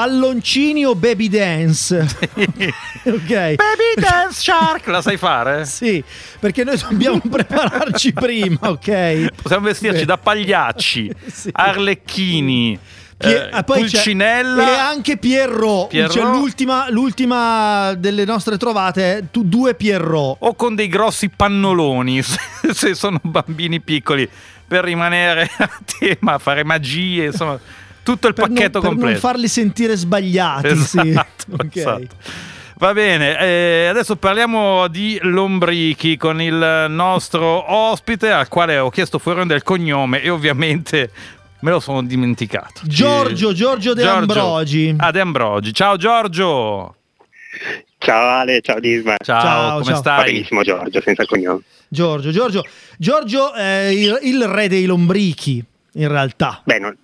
[0.00, 1.96] palloncini o baby dance.
[2.36, 3.28] ok.
[3.54, 5.64] Baby Dance Shark, la sai fare?
[5.64, 6.04] Sì,
[6.38, 9.28] perché noi dobbiamo prepararci prima, ok?
[9.40, 11.48] Possiamo vestirci da pagliacci, Sì.
[11.50, 12.78] arlecchini,
[13.16, 14.68] Pie- eh, ah, poi c'è- Pulcinella.
[14.70, 16.12] e anche Pierrot, Pierrot.
[16.12, 20.36] Cioè, l'ultima, l'ultima delle nostre trovate è tu- due Pierrot.
[20.40, 22.38] o con dei grossi pannoloni se,
[22.74, 24.28] se sono bambini piccoli
[24.68, 27.58] per rimanere a tema, fare magie, insomma,
[28.06, 29.18] tutto il Per, pacchetto non, per non completo.
[29.18, 30.76] farli sentire sbagliati.
[30.76, 31.00] sì.
[31.08, 31.76] Esatto, Ok.
[31.76, 32.06] esatto.
[32.78, 39.18] Va bene, eh, adesso parliamo di Lombrichi con il nostro ospite al quale ho chiesto
[39.18, 41.10] fuori del cognome e ovviamente
[41.60, 42.82] me lo sono dimenticato.
[42.84, 44.94] Giorgio, Giorgio De Ambrogi.
[44.98, 45.72] Ah, De Ambrogi.
[45.72, 46.94] Ciao Giorgio.
[47.98, 49.14] Ciao Ale, ciao Disma.
[49.24, 49.96] Ciao, Ciao, come ciao.
[49.96, 50.32] Stai?
[50.32, 51.60] benissimo Giorgio, senza cognome.
[51.88, 52.62] Giorgio, Giorgio,
[52.98, 56.60] Giorgio è il, il re dei lombrichi, in realtà.
[56.64, 56.94] Beh, non,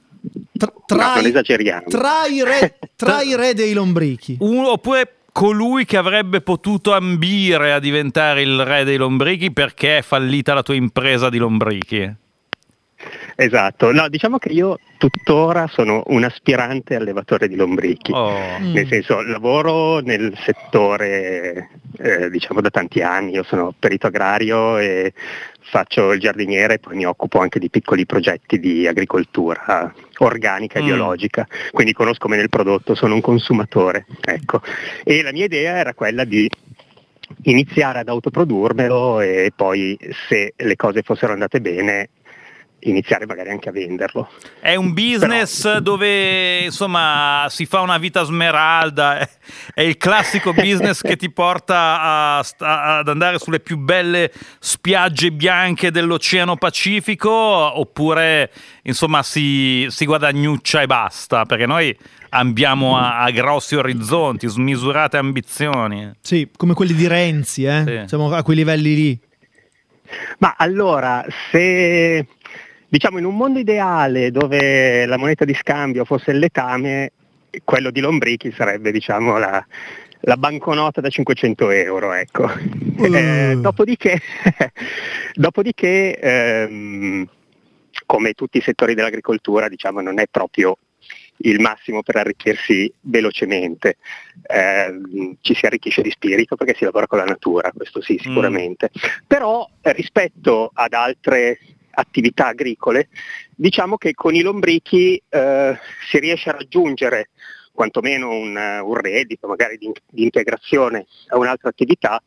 [0.57, 1.85] Tra, no, tra non i, esageriamo.
[1.89, 4.37] tra i re, tra i re dei lombrichi.
[4.41, 10.03] Un- oppure colui che avrebbe potuto ambire a diventare il re dei lombrichi perché è
[10.03, 12.21] fallita la tua impresa di lombrichi.
[13.35, 18.13] Esatto, no, diciamo che io tuttora sono un aspirante allevatore di lombrichi.
[18.13, 18.59] Oh.
[18.61, 18.73] Mm.
[18.73, 23.33] Nel senso, lavoro nel settore, eh, diciamo, da tanti anni.
[23.33, 25.13] Io sono perito agrario e
[25.61, 29.93] faccio il giardiniere e poi mi occupo anche di piccoli progetti di agricoltura
[30.25, 30.87] organica e Mm.
[30.87, 31.47] biologica.
[31.71, 34.07] Quindi conosco bene il prodotto, sono un consumatore.
[34.25, 34.61] Ecco.
[35.05, 36.49] E la mia idea era quella di
[37.43, 39.99] iniziare ad autoprodurmelo e poi,
[40.29, 42.11] se le cose fossero andate bene,
[42.83, 44.29] iniziare magari anche a venderlo.
[44.61, 49.19] È un business dove insomma si fa una vita smeralda,
[49.75, 52.01] è, il classico business che ti porta
[52.39, 58.51] a sta- ad andare sulle più belle spiagge bianche dell'Oceano Pacifico oppure
[58.83, 61.97] insomma si, si guadagnuccia e basta, perché noi
[62.31, 66.11] ambiamo a, a grossi orizzonti, smisurate ambizioni.
[66.21, 67.83] Sì, come quelli di Renzi, eh?
[67.87, 68.09] Sì.
[68.09, 69.21] Siamo a quei livelli lì.
[70.39, 72.27] Ma allora, se
[72.93, 77.13] diciamo in un mondo ideale dove la moneta di scambio fosse il letame,
[77.65, 79.65] quello di Lombrichi sarebbe diciamo la,
[80.21, 82.13] la banconota da 500 euro.
[82.13, 82.51] Ecco.
[83.03, 84.21] Eh, dopodiché,
[85.35, 87.27] dopodiché ehm,
[88.07, 90.77] come tutti i settori dell'agricoltura, diciamo, non è proprio
[91.39, 93.97] il massimo per arricchirsi velocemente.
[94.47, 98.91] Eh, ci si arricchisce di spirito perché si lavora con la natura, questo sì, sicuramente.
[99.27, 101.59] Però eh, rispetto ad altre
[101.93, 103.09] attività agricole,
[103.55, 105.79] diciamo che con i lombrichi eh,
[106.09, 107.31] si riesce a raggiungere
[107.73, 112.23] quantomeno un, eh, un reddito, magari di, di integrazione a un'altra attività,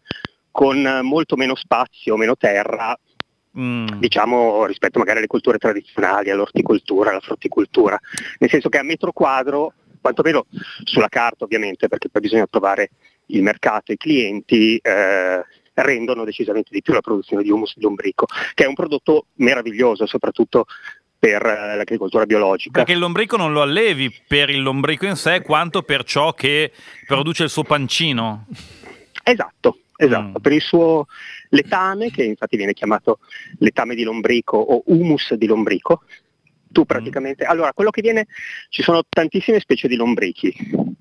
[0.51, 2.97] con molto meno spazio, meno terra,
[3.57, 3.87] Mm.
[3.99, 7.97] diciamo rispetto magari alle culture tradizionali, all'orticoltura, alla frutticoltura,
[8.39, 10.45] nel senso che a metro quadro, quantomeno
[10.83, 12.89] sulla carta ovviamente, perché poi bisogna trovare
[13.27, 15.41] il mercato e i clienti, eh,
[15.75, 20.05] rendono decisamente di più la produzione di humus di lombrico, che è un prodotto meraviglioso
[20.05, 20.65] soprattutto
[21.17, 22.79] per eh, l'agricoltura biologica.
[22.79, 26.71] Perché il lombrico non lo allevi per il lombrico in sé quanto per ciò che
[27.05, 28.45] produce il suo pancino.
[29.23, 30.41] Esatto, esatto, Mm.
[30.41, 31.07] per il suo
[31.49, 33.19] letame, che infatti viene chiamato
[33.59, 36.03] letame di lombrico o humus di lombrico,
[36.75, 38.25] Tu praticamente, allora quello che viene,
[38.67, 40.53] ci sono tantissime specie di lombrichi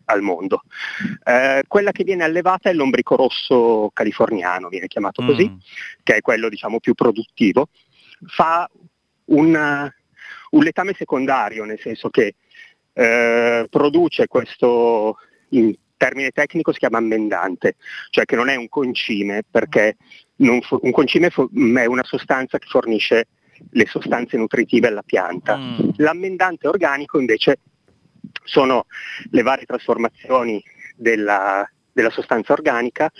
[0.04, 0.62] al mondo.
[1.24, 5.56] Eh, quella che viene allevata è il lombrico rosso californiano, viene chiamato così, Mm.
[6.04, 7.70] che è quello diciamo più produttivo.
[8.24, 8.70] Fa
[9.24, 9.90] un,
[10.50, 12.36] un letame secondario, nel senso che
[12.92, 15.16] eh, produce questo,
[15.48, 17.74] in termine tecnico si chiama ammendante,
[18.10, 19.96] cioè che non è un concime, perché
[20.36, 23.26] non fo- un concime fo- è una sostanza che fornisce
[23.70, 25.56] le sostanze nutritive alla pianta.
[25.56, 25.90] Mm.
[25.96, 27.58] L'ammendante organico invece
[28.44, 28.86] sono
[29.30, 30.62] le varie trasformazioni
[30.96, 33.10] della, della sostanza organica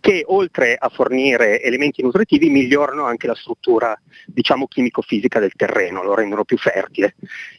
[0.00, 6.14] che oltre a fornire elementi nutritivi migliorano anche la struttura diciamo chimico-fisica del terreno, lo
[6.14, 7.14] rendono più fertile.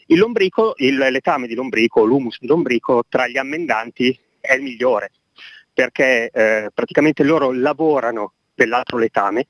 [0.08, 5.12] Il lombrico, il letame di lombrico, l'humus di lombrico tra gli ammendanti è il migliore
[5.74, 9.48] perché eh, praticamente loro lavorano per l'altro letame,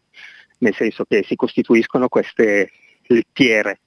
[0.59, 2.71] nel senso che si costituiscono queste
[3.07, 3.81] lettiere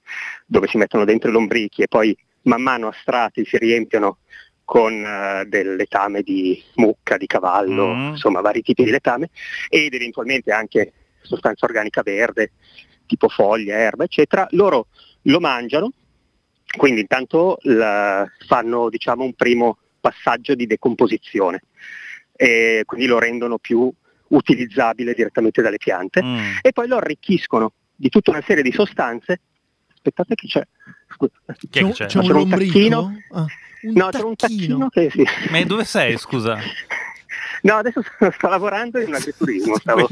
[0.45, 4.19] dove si mettono dentro i lombrichi e poi man mano a strati si riempiono
[4.63, 8.07] con eh, del letame di mucca, di cavallo, Mm.
[8.09, 9.29] insomma vari tipi di letame
[9.67, 12.51] ed eventualmente anche sostanza organica verde,
[13.05, 14.47] tipo foglie, erba, eccetera.
[14.51, 14.87] Loro
[15.23, 15.91] lo mangiano,
[16.77, 21.61] quindi intanto la- fanno diciamo, un primo passaggio di decomposizione
[22.35, 23.91] e quindi lo rendono più
[24.29, 26.57] utilizzabile direttamente dalle piante Mm.
[26.61, 29.41] e poi lo arricchiscono di tutta una serie di sostanze.
[29.93, 30.67] Aspettate che c'è.
[31.69, 32.05] che c'è?
[32.05, 33.17] c'è un C'era un tacchino?
[33.31, 33.45] Ah,
[33.81, 35.23] un no, c'era un tacchino che sì.
[35.49, 36.57] Ma dove sei, scusa?
[37.61, 40.07] No, adesso sto, sto lavorando in un agriturismo, stavo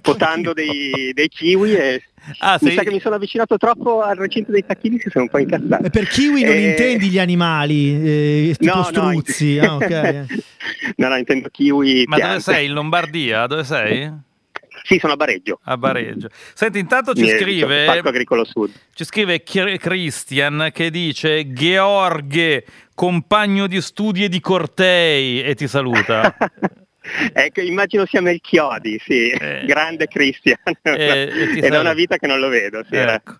[0.00, 2.02] potando dei, dei kiwi e
[2.40, 5.24] Ah, mi sei- sa che mi sono avvicinato troppo al recinto dei tacchini si sono
[5.24, 5.84] un po' incazzato.
[5.86, 7.94] E per kiwi non Eh, intendi gli animali,
[8.50, 9.54] eh, tipo no, no, struzzi.
[9.54, 10.26] int- ah, ok.
[10.96, 12.42] no, no, intendo kiwi Ma dove piante.
[12.52, 12.66] sei?
[12.66, 13.46] In Lombardia?
[13.46, 14.12] Dove sei?
[14.84, 15.60] Sì, sono a Bareggio.
[15.64, 16.28] A Bareggio.
[16.54, 18.72] Senti, intanto ci scrive Parco Agricolo Sud.
[18.94, 26.34] Ci scrive Christian che dice George, compagno di studi e di cortei e ti saluta.
[27.32, 29.64] ecco, immagino sia Melchiodi, sì, Eh.
[29.66, 30.56] grande Christian.
[30.82, 32.82] Eh, e ti È una vita che non lo vedo.
[32.88, 33.36] Sì, Ecco.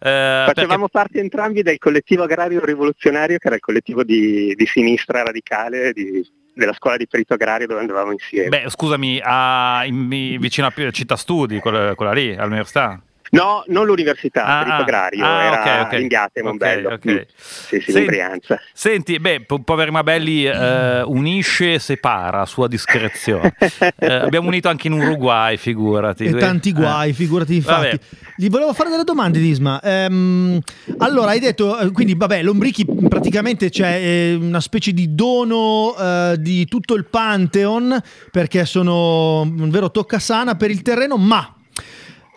[0.00, 5.22] Eh, Facevamo parte entrambi del collettivo agrario rivoluzionario, che era il collettivo di, di sinistra
[5.22, 8.48] radicale di- della scuola di perito agrario dove andavamo insieme.
[8.48, 10.08] perché- beh, scusami, a, in-
[10.40, 13.00] vicino a Città Studi, quella, quella lì, all'università.
[13.30, 15.92] No, non l'università, Ah, perito ah, agrario, ah, era ok, ok.
[15.98, 16.88] Ringhiate, Mombello.
[16.88, 17.10] Ok, ok.
[17.12, 17.16] Mm.
[17.36, 18.60] Sì, sì, Senti- in Brianza.
[18.72, 23.54] Senti, beh, po- poveri Mabelli eh, unisce e separa a sua discrezione.
[23.98, 26.24] Eh, abbiamo unito anche in Uruguay, figurati.
[26.24, 27.12] E tanti guai, Eh.
[27.12, 27.86] figurati infatti.
[27.86, 27.98] Vabbè.
[28.36, 29.80] Gli volevo fare delle domande, Disma.
[29.82, 30.60] Ehm,
[30.98, 36.36] allora, hai detto, eh, quindi vabbè, lombrichi praticamente c'è eh, una specie di dono eh,
[36.38, 38.00] di tutto il Pantheon,
[38.30, 41.54] perché sono un vero toccasana per il terreno, ma...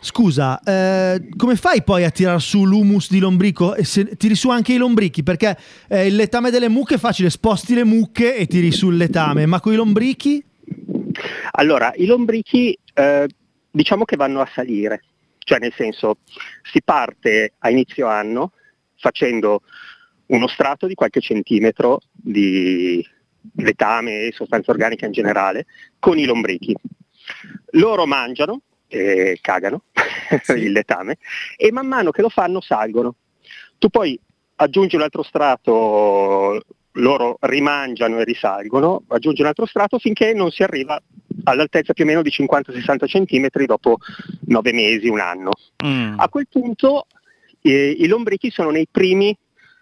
[0.01, 4.49] Scusa, eh, come fai poi a tirar su l'humus di lombrico e se tiri su
[4.49, 5.23] anche i lombrichi?
[5.23, 5.57] Perché
[5.89, 9.59] eh, il letame delle mucche è facile, sposti le mucche e tiri sul letame, ma
[9.59, 10.41] con i lombrichi?
[11.51, 13.27] Allora, i lombrichi eh,
[13.69, 15.03] diciamo che vanno a salire,
[15.39, 16.19] cioè nel senso
[16.63, 18.53] si parte a inizio anno
[18.95, 19.63] facendo
[20.27, 23.05] uno strato di qualche centimetro di
[23.55, 25.65] letame e sostanza organica in generale
[25.99, 26.73] con i lombrichi.
[27.71, 29.83] Loro mangiano e cagano
[30.57, 31.17] il letame
[31.55, 33.15] e man mano che lo fanno salgono.
[33.77, 34.19] Tu poi
[34.55, 36.61] aggiungi un altro strato,
[36.93, 41.01] loro rimangiano e risalgono, aggiungi un altro strato finché non si arriva
[41.43, 43.97] all'altezza più o meno di 50-60 cm dopo
[44.47, 45.51] 9 mesi, un anno.
[45.85, 46.15] Mm.
[46.17, 47.05] A quel punto
[47.61, 49.35] eh, i lombrichi sono nei primi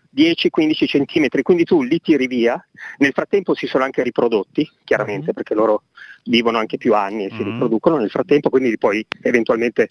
[0.10, 2.64] 10-15 cm, quindi tu li tiri via,
[2.98, 5.34] nel frattempo si sono anche riprodotti, chiaramente, Mhm.
[5.34, 5.84] perché loro
[6.26, 7.52] vivono anche più anni e si Mhm.
[7.52, 9.90] riproducono nel frattempo, quindi li puoi eventualmente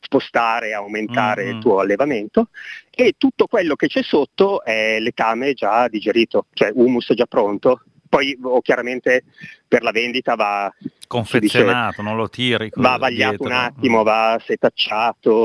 [0.00, 1.50] spostare, aumentare Mhm.
[1.50, 2.48] il tuo allevamento
[2.90, 7.82] e tutto quello che c'è sotto è letame già digerito, cioè humus già pronto.
[8.08, 9.24] Poi o chiaramente
[9.68, 10.72] per la vendita va
[11.08, 12.70] Confezionato, non lo tiri.
[12.74, 13.46] va vagliato dietro.
[13.46, 14.40] un attimo, va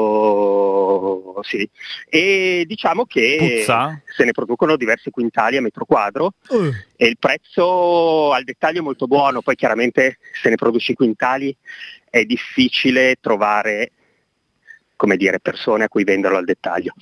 [0.01, 1.67] setacciato, sì.
[2.09, 4.01] E diciamo che Puzza?
[4.15, 8.83] se ne producono diversi quintali a metro quadro Eh, e il prezzo al dettaglio è
[8.83, 11.55] molto buono, poi chiaramente se ne produci quintali
[12.09, 13.91] è difficile trovare
[15.01, 16.93] come dire, persone a cui venderlo al dettaglio.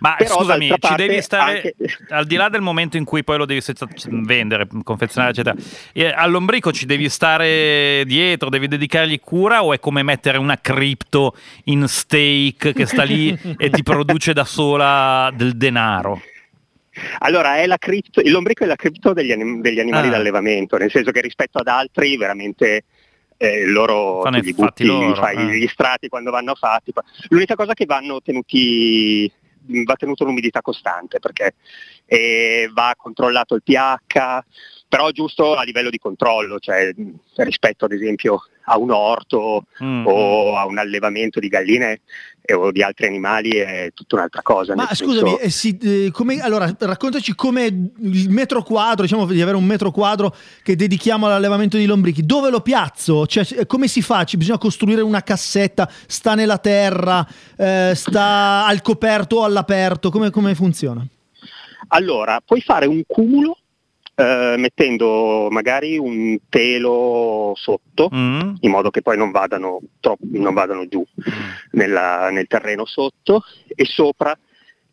[0.00, 1.74] Ma Però, scusami, ci devi stare anche-
[2.10, 3.62] al di là del momento in cui poi lo devi
[4.10, 5.56] vendere, confezionare, eccetera.
[5.94, 11.34] eh, All'ombrico ci devi stare dietro, devi dedicargli cura o è come mettere una cripto
[11.64, 16.20] in steak che sta lì e ti produce da sola del denaro?
[17.20, 20.10] Allora, è la cripto, il lombrico è la cripto degli, anim- degli animali Ah.
[20.10, 22.84] d'allevamento, nel senso che rispetto ad altri veramente
[23.36, 25.58] eh, loro Fanno gli butti, loro, fai eh.
[25.58, 26.92] gli strati quando vanno fatti.
[27.28, 29.30] L'unica cosa che vanno tenuti
[29.84, 31.56] va tenuto l'umidità costante perché
[32.04, 34.44] eh, va controllato il pH,
[34.88, 36.92] però giusto a livello di controllo, cioè
[37.36, 40.06] rispetto ad esempio a un orto Mm.
[40.06, 42.00] o a un allevamento di galline
[42.42, 44.74] e- o di altri animali è tutta un'altra cosa.
[44.74, 49.56] Ma scusami, eh, si- eh, come- allora raccontaci come il metro quadro, diciamo di avere
[49.56, 53.26] un metro quadro che dedichiamo all'allevamento di lombrichi, dove lo piazzo?
[53.26, 54.24] Cioè, eh, come si fa?
[54.24, 60.30] Ci bisogna costruire una cassetta, sta nella terra, eh, sta al coperto o all'aperto, come,
[60.30, 61.04] come funziona?
[61.88, 63.58] Allora, puoi fare un cumulo
[64.18, 68.54] eh, mettendo magari un telo sotto, Mm.
[68.60, 71.04] in modo che poi non vadano, troppo, non vadano giù
[71.72, 73.42] nella- nel terreno sotto,
[73.74, 74.36] e sopra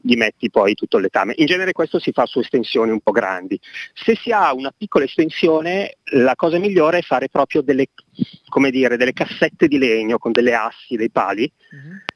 [0.06, 1.34] gli metti poi tutto il letame.
[1.38, 3.58] In genere questo si fa su estensioni un po' grandi.
[3.94, 7.88] Se si ha una piccola estensione, la cosa migliore è fare proprio delle,
[8.50, 11.50] come dire, delle cassette di legno con delle assi, dei pali,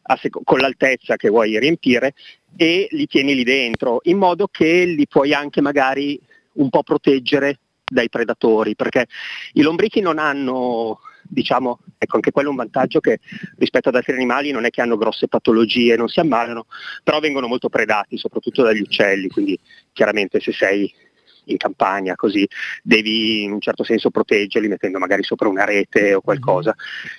[0.10, 2.14] a sec- con l'altezza che vuoi riempire
[2.58, 6.20] e li tieni lì dentro, in modo che li puoi anche magari
[6.58, 9.08] un po' proteggere dai predatori, perché
[9.53, 13.20] i lombrichi non hanno, diciamo, ecco anche quello è un vantaggio che
[13.58, 16.66] rispetto ad altri animali non è che hanno grosse patologie, non si ammalano,
[17.03, 19.58] però vengono molto predati, soprattutto dagli uccelli, quindi
[19.93, 20.93] chiaramente se sei
[21.47, 22.47] in campagna così
[22.81, 26.75] devi in un certo senso proteggerli mettendo magari sopra una rete o qualcosa.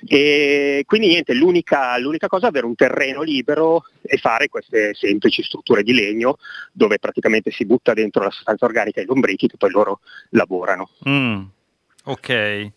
[0.06, 5.42] E quindi niente, l'unica, l'unica cosa è avere un terreno libero e fare queste semplici
[5.42, 6.36] strutture di legno
[6.72, 10.00] dove praticamente si butta dentro la sostanza organica ai lombrichi che poi loro
[10.30, 10.90] lavorano.
[11.08, 11.42] Mm.
[12.10, 12.70] Ok,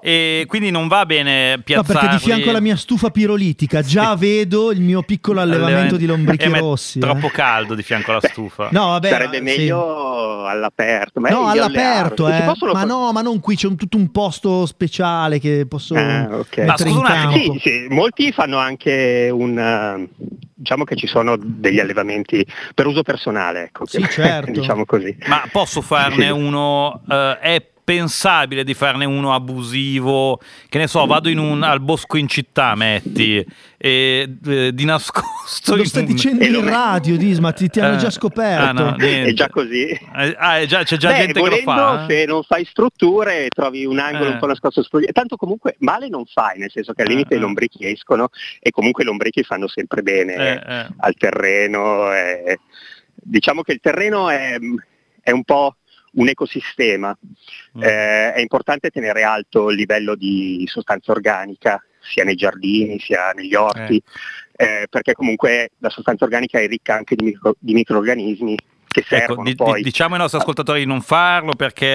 [0.00, 1.92] e quindi non va bene No, piazzarli...
[1.92, 6.46] perché di fianco alla mia stufa pirolitica già vedo il mio piccolo allevamento di lombrichi
[6.46, 6.96] Eh, rossi.
[6.98, 7.02] eh.
[7.02, 8.68] Troppo caldo di fianco alla stufa.
[8.72, 9.56] No, vabbè, Sarebbe ma- sì.
[9.58, 11.20] meglio all'aperto.
[11.20, 12.42] Ma No, all'aperto, eh.
[12.44, 16.28] possono ma no, ma non qui, c'è un- tutto un posto speciale che posso Ah,
[16.30, 16.56] ok.
[16.58, 17.52] mettere Ma scusa in un attimo, campo.
[17.52, 20.08] Sì, sì, molti fanno anche un eh,
[20.54, 24.50] diciamo che ci sono degli allevamenti per uso personale, ecco, Sì, che- certo.
[24.58, 25.14] diciamo così.
[25.26, 26.30] Ma posso farne Sì.
[26.30, 27.02] uno?
[27.10, 30.38] eh, è pensabile di farne uno abusivo?
[30.68, 33.42] Che ne so, vado in un- al bosco in città, metti,
[33.78, 35.74] e eh, di nascosto.
[35.74, 38.62] Lo stai dicendo in radio, Disma, ti, ti hanno Eh, già scoperto.
[38.62, 38.96] ah, no.
[38.96, 39.86] È già così.
[39.88, 42.04] Eh, ah, è già- c'è già Beh, gente che lo volendo, fa.
[42.04, 42.06] eh?
[42.10, 44.32] se non fai strutture e trovi un angolo Eh.
[44.34, 44.82] un po' nascosto
[45.12, 47.36] tanto comunque male non fai, nel senso che al Eh, limite eh.
[47.38, 48.28] i lombrichi escono
[48.60, 50.86] e comunque i lombrichi fanno sempre bene Eh, eh.
[50.98, 52.08] al terreno.
[53.14, 54.56] Diciamo che il terreno è,
[55.22, 55.76] è un po'
[56.18, 57.16] un ecosistema,
[57.76, 57.82] Mm.
[57.82, 63.54] Eh, è importante tenere alto il livello di sostanza organica sia nei giardini sia negli
[63.54, 64.02] orti,
[64.56, 68.56] eh, perché comunque la sostanza organica è ricca anche di, micro- di microrganismi
[68.90, 69.82] che Ecco, servono poi.
[69.82, 71.86] diciamo ai nostri ascoltatori di non farlo perché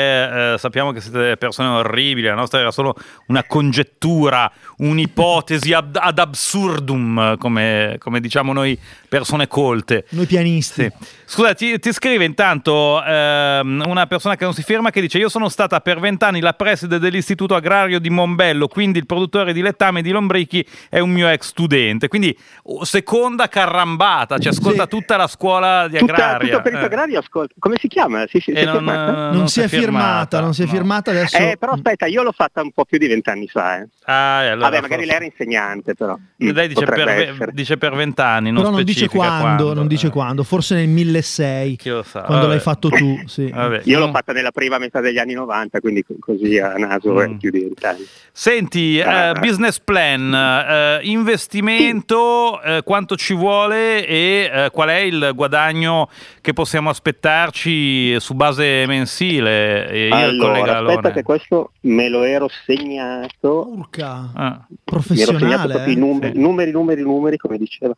[0.53, 2.95] eh, sappiamo che siete persone orribili, la nostra era solo
[3.27, 8.77] una congettura, un'ipotesi ad, ad absurdum, come, come diciamo noi
[9.13, 10.05] persone colte.
[10.09, 10.81] Noi pianisti.
[10.83, 10.91] Sì.
[11.25, 15.29] Scusa, ti, ti scrive intanto ehm, una persona che non si firma che dice io
[15.29, 20.01] sono stata per vent'anni la preside dell'istituto agrario di Mombello, quindi il produttore di lettame
[20.01, 22.35] di lombrichi è un mio ex studente, quindi
[22.81, 24.89] seconda carrambata, ci ascolta Sì.
[24.89, 26.49] tutta la scuola di Tutta, agraria.
[26.49, 26.85] tutto perito Eh.
[26.85, 28.25] agrario, ascolta, come si chiama?
[28.27, 29.31] Sì, sì, E si è non, firmata?
[29.31, 30.71] Non, si è firmata, non si è no.
[30.71, 31.37] firmata adesso.
[31.37, 33.77] Eh, però aspetta, io l'ho fatta un po' più di vent'anni fa.
[33.77, 33.87] eh.
[34.05, 36.17] Ah, allora Vabbè, magari forse- lei era insegnante, però.
[36.37, 38.73] Lei dice per, dice per vent'anni, non non
[39.07, 40.09] dice specifica quando, non dice eh.
[40.11, 42.21] quando, forse nel 1006, Chi lo sa.
[42.21, 42.53] quando Vabbè.
[42.55, 43.21] l'hai fatto tu.
[43.25, 43.49] Sì.
[43.49, 47.13] Vabbè, Io l'ho fatta nella prima metà degli anni 90, quindi co- così a naso
[47.13, 47.19] Mm.
[47.19, 48.05] è più di vent'anni.
[48.31, 49.33] Senti, eh, Ah.
[49.33, 56.09] business plan, eh, investimento, eh, quanto ci vuole e qual è il guadagno
[56.41, 59.87] che possiamo aspettarci su base mensile?
[59.89, 61.13] E io il collega Allora, aspetta Alone.
[61.13, 63.67] che questo me lo ero segnato.
[63.69, 65.89] Urca, Ah, Mi ero segnato professionale.
[65.89, 65.95] i eh?
[65.95, 66.39] numeri, Sì.
[66.41, 67.93] numeri, numeri, numeri, come diceva.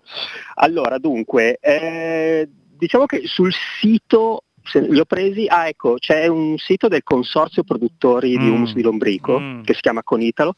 [0.56, 6.58] Allora, dunque, eh, diciamo che sul sito se li ho presi, ah ecco, c'è un
[6.58, 8.52] sito del consorzio produttori di Mm.
[8.52, 9.62] humus di lombrico Mm.
[9.62, 10.56] che si chiama Conitalo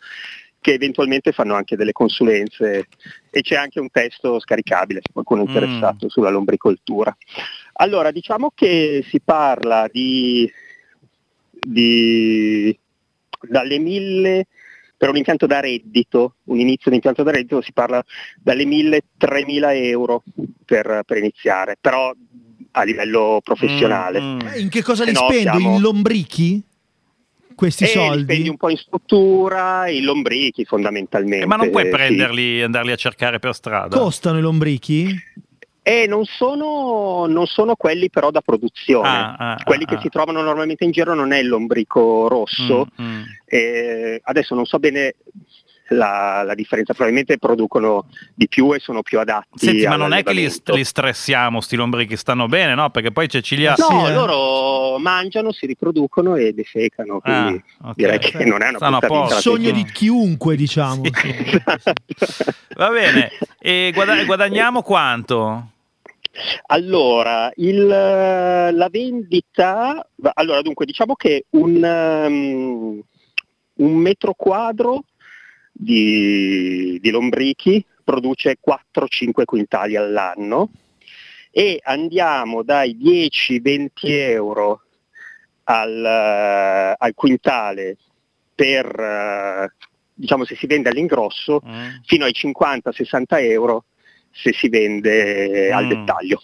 [0.62, 2.88] che eventualmente fanno anche delle consulenze
[3.30, 5.48] e c'è anche un testo scaricabile se qualcuno è Mm.
[5.48, 7.16] interessato sulla lombricoltura.
[7.74, 10.50] Allora, diciamo che si parla di,
[11.50, 12.78] di
[13.42, 14.46] dalle mille
[14.98, 18.04] per un impianto da reddito, un inizio di impianto da reddito si parla
[18.42, 20.24] dalle 1000-3000 euro
[20.66, 22.12] per, per iniziare, però
[22.72, 24.20] a livello professionale.
[24.20, 24.40] Mm, mm.
[24.54, 25.42] Eh, In che cosa Se li no, spendo?
[25.60, 26.62] siamo- In lombrichi?
[27.56, 28.50] Questi E li spendi soldi?
[28.50, 31.44] un po' in struttura, in lombrichi fondamentalmente.
[31.44, 31.90] Eh, ma non puoi sì.
[31.90, 33.98] prenderli e andarli a cercare per strada?
[33.98, 35.16] Costano i lombrichi?
[35.88, 39.08] E non sono, non sono quelli però da produzione.
[39.08, 40.02] Ah, ah, quelli ah, che ah.
[40.02, 42.88] si trovano normalmente in giro non è il lombrico rosso.
[43.02, 43.22] Mm, mm.
[43.46, 45.16] Eh, adesso non so bene
[45.92, 46.92] la, la differenza.
[46.94, 49.60] Probabilmente producono di più e sono più adatti.
[49.60, 50.76] Senti, ma non è che li, all'allevamento.
[50.76, 52.90] li stressiamo, sti lombrichi, stanno bene, no?
[52.90, 53.74] Perché poi Cecilia...
[53.78, 54.14] No, Sì, eh.
[54.14, 57.96] loro mangiano, si riproducono e defecano, quindi Ah, ok.
[57.96, 59.36] direi che non è una Stanno a brutta vita.
[59.36, 59.50] posto.
[59.52, 61.02] la Sogno di chiunque, diciamo.
[62.76, 65.70] Va bene, e guada- guadagniamo quanto?
[66.68, 73.02] Allora, il, la vendita, allora dunque diciamo che un, ehm,
[73.76, 75.04] un metro quadro
[75.72, 80.70] di, di lombrichi produce 4-5 quintali all'anno
[81.52, 84.82] e andiamo dai 10-20 euro
[85.66, 87.98] al, eh, al quintale
[88.54, 89.74] per, eh,
[90.14, 91.88] diciamo se si vende all'ingrosso, Mm.
[92.06, 93.86] fino ai 50-60 euro
[94.42, 95.90] se si vende al Mm.
[95.90, 96.42] dettaglio,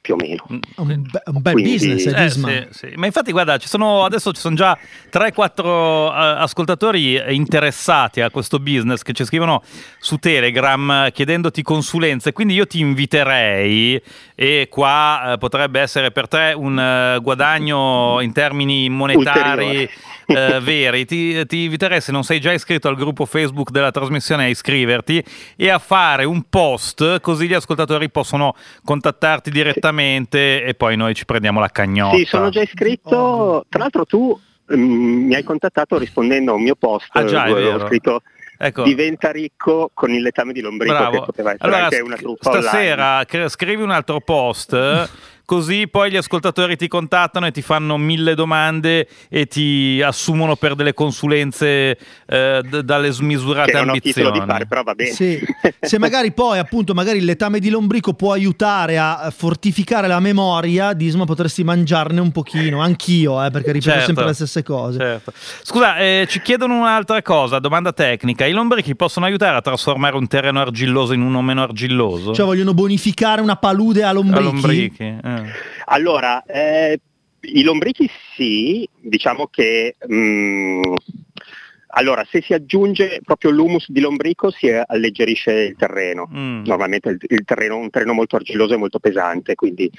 [0.00, 0.44] più o meno.
[0.48, 2.92] Un, be- un bel Quindi- business, eh, Eh, sì, sì.
[2.96, 4.76] Ma infatti, guarda, ci sono, adesso ci sono già
[5.10, 9.62] 3-4 eh, ascoltatori interessati a questo business che ci scrivono
[9.98, 12.32] su Telegram eh, chiedendoti consulenze.
[12.32, 14.00] Quindi io ti inviterei,
[14.34, 19.90] e qua eh, potrebbe essere per te un eh, guadagno in termini monetari Ulteriore.
[20.28, 21.04] Eh, veri.
[21.04, 25.24] Ti, ti inviterei, se non sei già iscritto al gruppo Facebook della trasmissione, a iscriverti
[25.56, 28.54] e a fare un post così gli ascoltatori possono
[28.84, 32.16] contattarti direttamente e poi noi ci prendiamo la cagnotta.
[32.16, 34.38] Sì, sono già iscritto, tra l'altro tu
[34.74, 38.22] mm, mi hai contattato rispondendo a un mio post Ah, già, ho scritto
[38.60, 38.82] Ecco.
[38.82, 41.24] diventa ricco con il letame di lombrico che Bravo.
[41.26, 42.68] poteva essere Allora, una truffa online.
[42.68, 45.08] stasera cre- scrivi un altro post.
[45.48, 50.56] Eh, Così poi gli ascoltatori ti contattano e ti fanno mille domande e ti assumono
[50.56, 54.28] per delle consulenze eh, d- dalle smisurate che non ho ambizioni.
[54.28, 55.10] titolo di fare, però va bene.
[55.10, 55.38] Sì.
[55.80, 60.92] Se magari poi appunto magari il letame di lombrico può aiutare a fortificare la memoria,
[60.92, 64.04] Disma potresti mangiarne un pochino, anch'io, eh, perché ripeto Certo.
[64.06, 64.98] sempre le stesse cose.
[64.98, 65.32] Certo.
[65.62, 68.44] Scusa, eh, ci chiedono un'altra cosa, domanda tecnica.
[68.44, 72.34] I lombrichi possono aiutare a trasformare un terreno argilloso in uno meno argilloso?
[72.34, 74.42] Cioè vogliono bonificare una palude a A lombrichi.
[74.44, 75.52] lombrichi, eh.
[75.86, 77.00] Allora, eh,
[77.40, 80.82] i lombrichi sì, diciamo che mm,
[81.90, 86.28] allora, se si aggiunge proprio l'humus di lombrico si alleggerisce il terreno.
[86.32, 86.64] Mm.
[86.64, 89.90] Normalmente il, il terreno è un terreno molto argilloso e molto pesante, quindi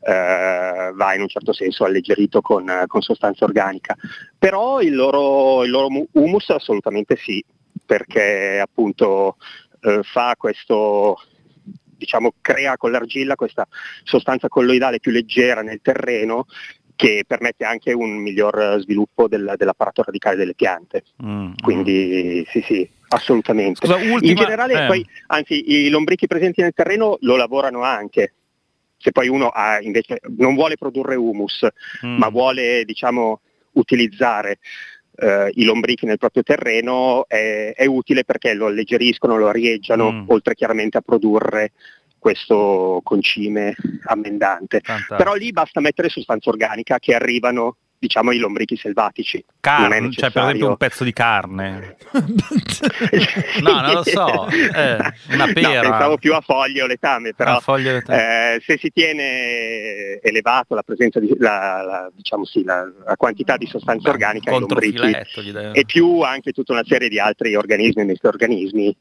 [0.00, 3.96] eh, va in un certo senso alleggerito con, con sostanza organica.
[4.38, 7.42] Però il loro, il loro mu- humus assolutamente sì,
[7.84, 9.36] perché appunto
[9.80, 11.22] eh, fa questo,
[11.96, 13.66] diciamo, crea con l'argilla questa
[14.04, 16.46] sostanza colloidale più leggera nel terreno
[16.96, 21.04] che permette anche un miglior eh, sviluppo del- dell'apparato radicale delle piante.
[21.22, 23.86] Mm, Quindi sì, sì, assolutamente.
[23.86, 24.86] Scusa, ultima- In generale, eh.
[24.86, 28.32] poi, anzi, i lombrichi presenti nel terreno lo lavorano anche.
[28.96, 31.66] Se poi uno ha, invece non vuole produrre humus,
[32.06, 32.16] mm.
[32.16, 33.42] ma vuole diciamo,
[33.72, 34.58] utilizzare
[35.18, 40.24] eh, i lombrichi nel proprio terreno, è, è utile perché lo alleggeriscono, lo arieggiano, Mm.
[40.28, 41.72] oltre chiaramente a produrre
[42.18, 44.80] questo concime ammendante.
[44.82, 45.16] Fantastico.
[45.16, 47.76] Però lì basta mettere sostanza organica che arrivano
[48.06, 49.44] diciamo ai lombrichi selvatici.
[49.60, 51.96] Carne, cioè per esempio un pezzo di carne.
[53.62, 54.96] No, non lo so, eh,
[55.30, 55.80] una No, pera.
[55.80, 61.34] pensavo più a foglie o letame, però eh, se si tiene elevato la presenza di,
[61.38, 65.16] la, la- diciamo sì, la, la quantità di sostanza organica ai lombrichi
[65.72, 68.96] e più anche tutta una serie di altri organismi e microorganismi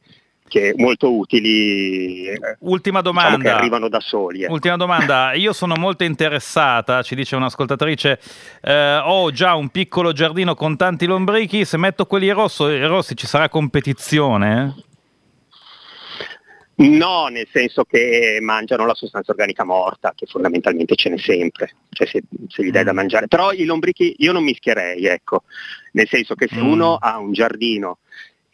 [0.47, 3.57] che molto utili eh, Ultima diciamo che domanda.
[3.57, 4.43] arrivano da soli.
[4.43, 4.53] ecco.
[4.53, 8.19] Ultima domanda, io sono molto interessata, ci dice un'ascoltatrice,
[8.61, 13.25] eh, ho già un piccolo giardino con tanti lombrichi, se metto quelli rosso- rossi ci
[13.27, 14.75] sarà competizione?
[16.77, 22.05] No, nel senso che mangiano la sostanza organica morta, che fondamentalmente ce n'è sempre, cioè
[22.05, 22.95] se, se gli dai da Mm.
[22.95, 23.27] mangiare.
[23.29, 25.43] Però i lombrichi io non mischierei, ecco,
[25.93, 26.67] nel senso che se Mm.
[26.67, 27.99] uno ha un giardino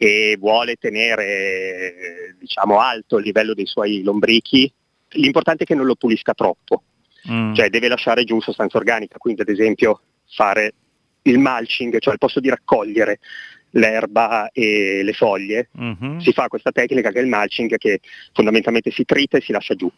[0.02, 4.72] e vuole tenere diciamo, alto il livello dei suoi lombrichi,
[5.10, 6.82] l'importante è che non lo pulisca troppo,
[7.30, 7.54] Mm.
[7.54, 10.00] cioè deve lasciare giù sostanza organica, quindi ad esempio
[10.34, 10.72] fare
[11.22, 13.20] il mulching, cioè al posto di raccogliere
[13.70, 16.18] l'erba e le foglie, Mhm.
[16.18, 18.00] si fa questa tecnica che è il mulching che
[18.32, 19.88] fondamentalmente si trita e si lascia giù.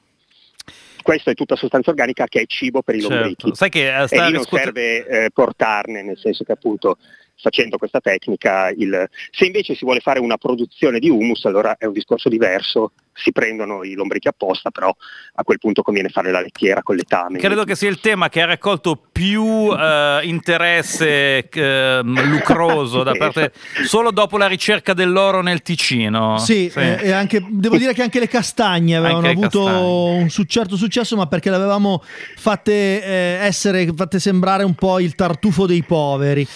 [1.02, 3.14] Questa è tutta sostanza organica che è cibo per i Certo.
[3.14, 3.50] lombrichi.
[3.54, 6.98] Sai che eh, E lì non riscuote- serve eh, portarne, nel senso che appunto
[7.44, 9.06] facendo questa tecnica, il...
[9.30, 13.32] se invece si vuole fare una produzione di humus, allora è un discorso diverso, si
[13.32, 14.90] prendono i lombrichi apposta, però
[15.34, 17.38] a quel punto conviene fare la lettiera con letame.
[17.38, 23.52] Credo che sia il tema che ha raccolto più eh, interesse eh, lucroso da parte
[23.84, 26.38] solo dopo la ricerca dell'oro nel Ticino.
[26.38, 30.22] Sì, eh, e anche, devo dire che anche le castagne avevano Anche le avuto castagne.
[30.22, 32.02] un su- certo successo, ma perché le avevamo
[32.36, 36.46] fatte eh, essere, fatte sembrare un po' il tartufo dei poveri.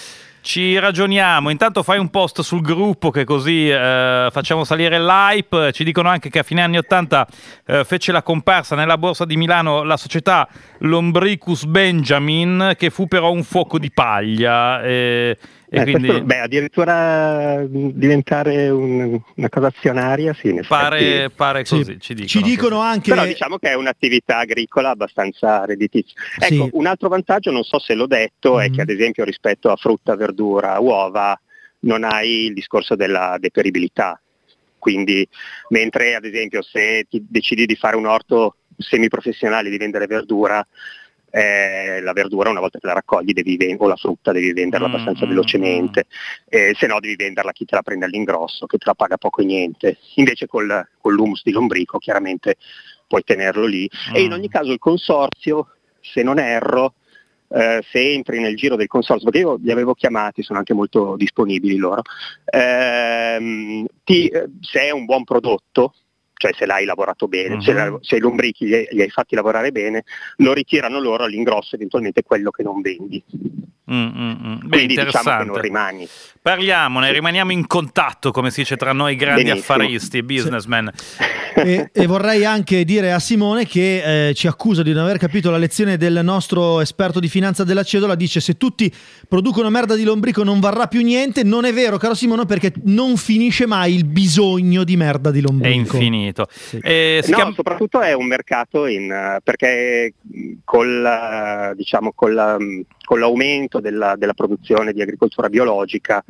[0.40, 5.84] Ci ragioniamo, intanto fai un post sul gruppo che così eh, facciamo salire l'hype, ci
[5.84, 7.26] dicono anche che a fine anni 80
[7.66, 13.30] eh, fece la comparsa nella borsa di Milano la società Lombricus Benjamin che fu però
[13.30, 14.82] un fuoco di paglia.
[14.82, 15.36] E,
[15.70, 20.68] e Eh, quindi questo- beh, addirittura mh, diventare un- una cosa azionaria, sì, in effetti.
[20.68, 21.76] pare, pare Sì.
[21.76, 22.28] così, ci dicono.
[22.28, 23.10] Ci dicono anche...
[23.10, 26.14] Però diciamo che è un'attività agricola abbastanza redditizia.
[26.38, 26.70] Ecco, Sì.
[26.72, 28.74] un altro vantaggio, non so se l'ho detto, è Mhm.
[28.74, 31.38] che ad esempio rispetto a frutta, verdura, uova,
[31.80, 34.20] non hai il discorso della deperibilità.
[34.78, 35.28] Quindi,
[35.68, 40.64] mentre ad esempio se ti decidi di fare un orto semiprofessionale di vendere verdura,
[41.30, 44.90] eh, la verdura una volta che la raccogli devi o la frutta devi venderla Mm,
[44.90, 46.06] abbastanza mm, velocemente,
[46.48, 49.16] eh, se no devi venderla a chi te la prende all'ingrosso, che te la paga
[49.18, 49.98] poco e niente.
[50.14, 52.56] Invece col, con l'humus di lombrico chiaramente
[53.06, 53.88] puoi tenerlo lì.
[54.12, 54.34] E in Mm.
[54.34, 55.68] ogni caso il consorzio,
[56.00, 56.94] se non erro,
[57.50, 61.16] eh, se entri nel giro del consorzio, perché io li avevo chiamati, sono anche molto
[61.16, 62.02] disponibili loro,
[62.44, 65.94] ehm, ti- eh, se è un buon prodotto,
[66.38, 67.60] cioè se l'hai lavorato bene, Mhm.
[67.60, 70.04] se, la- se i lombrichi li, hai- li hai fatti lavorare bene,
[70.36, 73.22] lo ritirano loro all'ingrosso eventualmente quello che non vendi.
[73.90, 74.58] Mm, mm, mm.
[74.64, 75.44] Beh, Quindi diciamo che interessante.
[75.46, 76.08] non rimani.
[76.42, 79.62] Parliamone, rimaniamo in contatto, come si dice tra noi grandi Benissimo.
[79.74, 80.90] affaristi, businessmen.
[81.58, 85.50] E, e vorrei anche dire a Simone che eh, ci accusa di non aver capito
[85.50, 88.14] la lezione del nostro esperto di finanza della Cedola.
[88.14, 88.92] Dice: Se tutti
[89.26, 91.42] producono merda di lombrico non varrà più niente.
[91.42, 95.68] Non è vero, caro Simone, perché non finisce mai il bisogno di merda di È
[96.34, 96.48] lombrico.
[96.48, 96.48] infinito.
[96.82, 100.14] Eh, No, chiama- soprattutto è un mercato in, eh, perché
[100.64, 106.22] col, eh, diciamo, col, um, con l'aumento della, della produzione di agricoltura biologica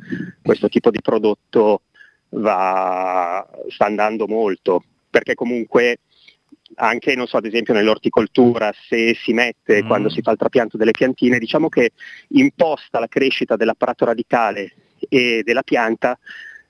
[0.42, 1.82] questo tipo di prodotto
[2.30, 6.00] va, sta andando molto, perché comunque
[6.74, 9.86] anche non so, ad esempio nell'orticoltura se si mette Mm.
[9.86, 11.92] quando si fa il trapianto delle piantine, diciamo che
[12.28, 14.72] imposta la crescita dell'apparato radicale
[15.08, 16.18] e della pianta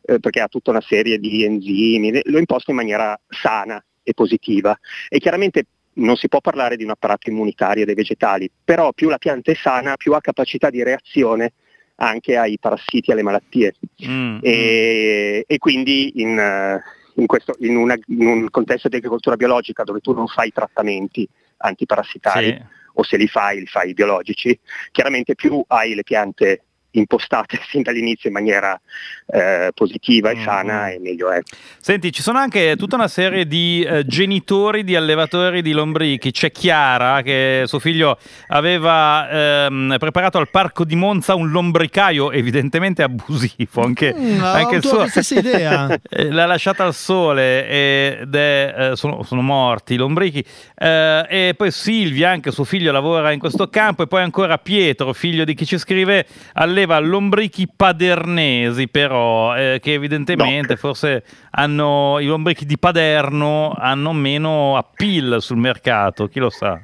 [0.08, 4.76] eh, perché ha tutta una serie di enzimi, lo imposta in maniera sana e positiva.
[5.08, 5.64] E chiaramente
[5.98, 9.54] non si può parlare di un apparato immunitario dei vegetali, però più la pianta è
[9.54, 11.52] sana, più ha capacità di reazione
[11.96, 13.74] anche ai parassiti e alle malattie.
[14.06, 16.80] Mm, E, e quindi in, eh,
[17.16, 21.28] in questo- in una- in un contesto di agricoltura biologica dove tu non fai trattamenti
[21.58, 22.62] antiparassitari sì.
[22.94, 24.58] o se li fai, li fai biologici,
[24.92, 26.62] chiaramente più hai le piante
[26.98, 28.78] impostate sin dall'inizio in maniera
[29.26, 30.42] eh, positiva e Mm.
[30.44, 31.40] sana e meglio è.
[31.80, 36.30] Senti, ci sono anche tutta una serie di eh, genitori di allevatori di lombrichi.
[36.30, 38.18] C'è Chiara che suo figlio
[38.48, 39.28] aveva
[39.66, 43.82] ehm, preparato al parco di Monza un lombricaio evidentemente abusivo.
[43.82, 45.86] Anche, Mm, anche il suo- la stessa idea.
[46.10, 50.44] Eh, L'ha lasciata al sole ed è, eh, sono, sono morti i lombrichi.
[50.76, 54.02] Eh, e poi Silvia, anche suo figlio, lavora in questo campo.
[54.02, 59.92] E poi ancora Pietro, figlio di chi ci scrive, alleva lombrichi padernesi, però, eh, che
[59.92, 60.78] evidentemente No.
[60.78, 66.80] forse hanno i lombrichi di Paderno hanno meno appeal sul mercato, chi lo sa.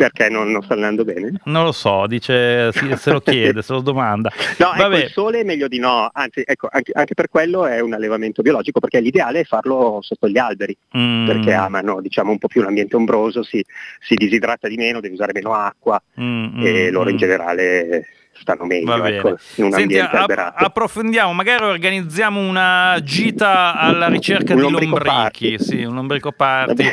[0.00, 1.42] Perché non, non sta andando bene?
[1.44, 4.32] Non lo so, dice, se lo chiede, se lo domanda.
[4.56, 5.04] No, ecco, Vabbè.
[5.04, 8.40] il sole è meglio di no, anzi ecco, anche, anche per quello è un allevamento
[8.40, 12.62] biologico, perché l'ideale è farlo sotto gli alberi, Mm, perché amano diciamo, un po' più
[12.62, 13.62] l'ambiente ombroso, si,
[14.00, 17.18] si disidrata di meno, devi usare meno acqua mm, e mm, loro in mm.
[17.18, 19.16] generale stanno meglio Va bene.
[19.18, 20.64] ecco, in un Senti, ambiente a- alberato.
[20.64, 25.58] approfondiamo, magari organizziamo una gita alla ricerca Un di lombrichi.
[25.58, 26.88] Sì, un lombrico party.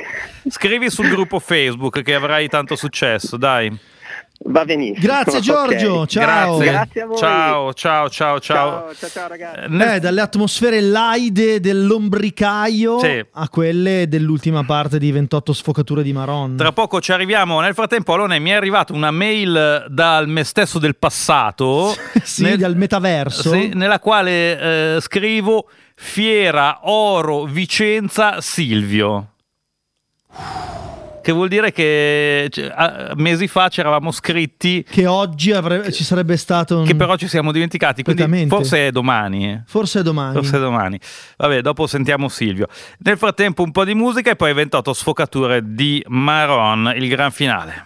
[0.49, 3.75] Scrivi sul gruppo Facebook che avrai tanto successo, dai.
[4.45, 4.99] Va benissimo.
[5.05, 5.39] Grazie.
[5.41, 6.57] Giorgio, ciao.
[6.57, 6.71] Grazie.
[6.71, 7.17] Grazie a voi.
[7.17, 8.69] Ciao, ciao, ciao, ciao.
[8.69, 9.95] Ciao, ciao, ciao, ragazzi.
[9.95, 13.25] Eh, dalle atmosfere laide dell'ombricaio Sì.
[13.31, 16.55] a quelle dell'ultima parte di 28 sfocature di Maron.
[16.55, 17.59] Tra poco ci arriviamo.
[17.61, 21.95] Nel frattempo, Alone, mi è arrivata una mail dal me stesso del passato.
[22.23, 23.51] sì, nel- dal metaverso.
[23.51, 29.31] Sì, nella quale eh, scrivo Fiera Oro Vicenza Silvio.
[31.27, 36.05] Che vuol dire che cioè, a- mesi fa ci eravamo scritti, Che oggi avre- ci
[36.05, 36.85] sarebbe stato un...
[36.85, 38.01] che però ci siamo dimenticati.
[38.01, 39.49] Quindi forse è domani.
[39.51, 39.61] eh.
[39.65, 40.35] Forse è domani.
[40.35, 40.97] Forse è domani.
[41.35, 42.67] Vabbè, dopo sentiamo Silvio.
[42.99, 47.83] Nel frattempo, un po' di musica e poi 28 sfocature di Maron, il gran finale.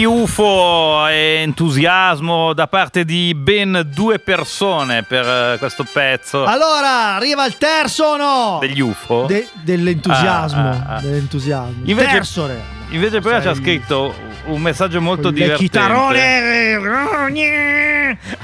[0.00, 6.44] Gli UFO e entusiasmo da parte di ben due persone per eh, questo pezzo.
[6.46, 8.56] Allora, arriva il terzo no?
[8.62, 9.26] Degli UFO?
[9.26, 10.58] De- dell'entusiasmo.
[10.58, 11.00] Ah, ah, ah.
[11.02, 11.82] Dell'entusiasmo.
[11.84, 12.62] Invece- terzo, re.
[12.92, 14.14] Invece Sai- c'ha scritto
[14.46, 15.64] un messaggio molto divertente.
[15.64, 16.78] chitarrone.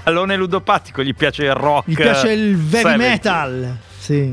[0.02, 1.86] All'one ludopatico gli piace il rock.
[1.88, 2.96] Mi piace il heavy 70.
[2.98, 3.76] metal.
[3.96, 4.30] Sì.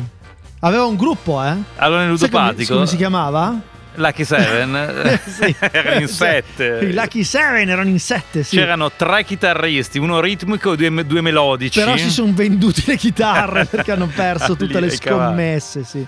[0.59, 1.55] Aveva un gruppo, eh?
[1.77, 2.73] All'one Sai come, ludopatico.
[2.73, 3.71] come si chiamava?
[3.95, 5.19] Lucky Seven.
[5.33, 5.55] Sì.
[5.71, 6.79] Era in sette.
[6.83, 8.57] I Lucky Seven erano in sette, sì.
[8.57, 11.79] C'erano tre chitarristi, uno ritmico e due, due melodici.
[11.79, 15.31] Però si sono venduti le chitarre perché hanno perso tutte le cavalli.
[15.31, 16.05] scommesse, sì.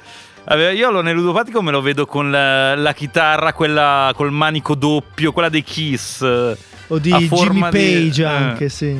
[0.75, 5.31] Io allora nel ludopatico me lo vedo con la, la chitarra, quella col manico doppio,
[5.31, 6.21] quella dei Kiss.
[6.21, 7.77] O di Jimmy forma di-
[8.09, 8.25] Page eh.
[8.25, 8.95] anche, sì.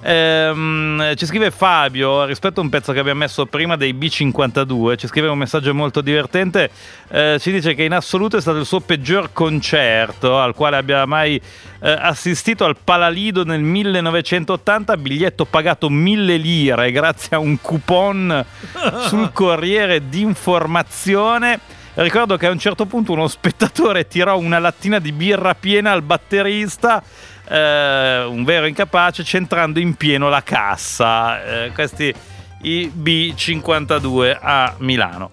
[0.00, 5.08] Ehm, ci scrive Fabio rispetto a un pezzo che abbiamo messo prima dei B52 ci
[5.08, 6.70] scrive un messaggio molto divertente.
[7.08, 11.04] Eh, ci dice che in assoluto è stato il suo peggior concerto al quale abbia
[11.04, 11.40] mai
[11.80, 18.44] eh, assistito al Palalido nel 1980 biglietto pagato 1000 lire grazie a un coupon
[19.08, 21.76] sul Corriere d'informazione.
[21.94, 26.02] Ricordo che a un certo punto uno spettatore tirò una lattina di birra piena al
[26.02, 27.02] batterista,
[27.48, 31.64] eh, un vero incapace, centrando in pieno la cassa.
[31.64, 32.14] Eh, questi
[32.62, 35.30] i B52 a Milano.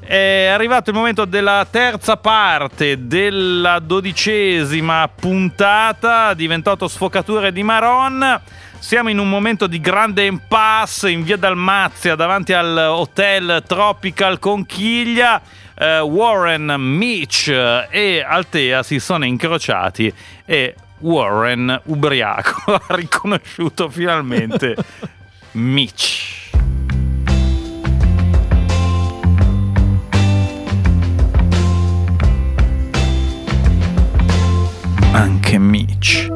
[0.00, 8.40] È arrivato il momento della terza parte della dodicesima puntata di 28 sfocature di Maron.
[8.78, 15.42] Siamo in un momento di grande impasse in via Dalmazia davanti al hotel Tropical Conchiglia.
[15.74, 20.12] Eh, Warren, Mitch e Altea si sono incrociati
[20.46, 24.76] e Warren, ubriaco, ha riconosciuto finalmente
[25.52, 26.50] Mitch.
[35.12, 36.28] Anche Mitch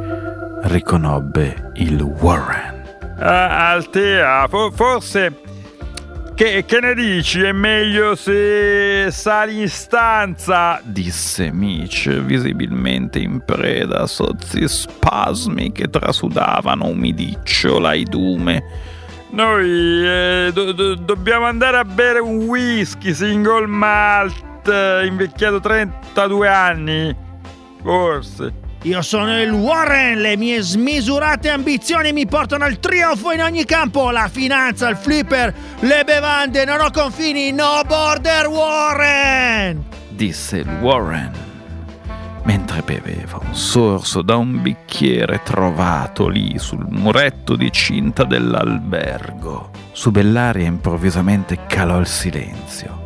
[0.62, 2.80] riconobbe il Warren.
[3.18, 5.40] Altea, forse
[6.42, 7.40] che, che ne dici?
[7.40, 10.80] È meglio se sali in stanza?
[10.82, 18.64] Disse Mitch, visibilmente in preda a sozzi spasmi che trasudavano umidicciola e dume.
[19.30, 26.48] Noi eh, do- do- dobbiamo andare a bere un whisky single malt eh, invecchiato 32
[26.48, 27.16] anni.
[27.82, 28.61] Forse.
[28.82, 34.10] Io sono il Warren, le mie smisurate ambizioni mi portano al trionfo in ogni campo,
[34.10, 39.84] la finanza, il flipper, le bevande, non ho confini, no border Warren!
[40.22, 41.32] disse il Warren,
[42.44, 49.70] mentre beveva un sorso da un bicchiere trovato lì sul muretto di cinta dell'albergo.
[49.90, 53.04] Su Bellaria improvvisamente calò il silenzio.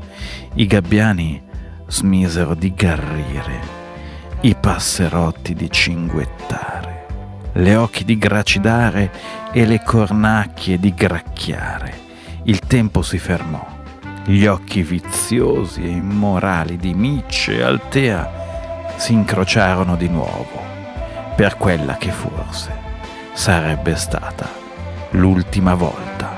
[0.55, 1.43] I gabbiani
[1.87, 3.61] smisero di garrire,
[4.47, 7.07] i passerotti di cinguettare,
[7.55, 9.11] le occhi di gracidare
[9.51, 12.05] e le cornacchie di gracchiare.
[12.45, 13.67] Il tempo si fermò.
[14.25, 20.63] Gli occhi viziosi e immorali di Mitch e Altea si incrociarono di nuovo
[21.35, 22.71] per quella che forse
[23.33, 24.49] sarebbe stata
[25.11, 26.33] l'ultima volta.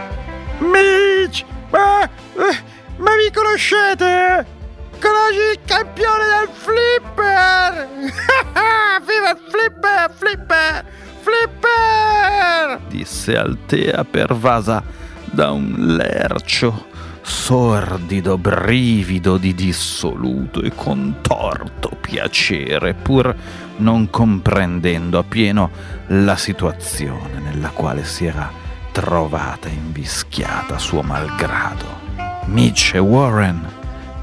[0.60, 1.44] Mitch!
[1.68, 2.59] Ma, eh,
[2.97, 4.57] ma mi conoscete?
[5.01, 7.89] Conosci il campione del flipper?
[9.07, 10.85] Viva il flipper, flipper,
[11.20, 12.81] flipper!
[12.89, 14.83] disse Altea pervasa
[15.25, 16.87] da un lercio
[17.23, 23.35] sordido brivido di dissoluto e contorto piacere, pur
[23.77, 25.70] non comprendendo appieno
[26.09, 28.51] la situazione nella quale si era
[28.93, 32.07] trovata invischiata suo malgrado.
[32.47, 33.77] Mitch e Warren,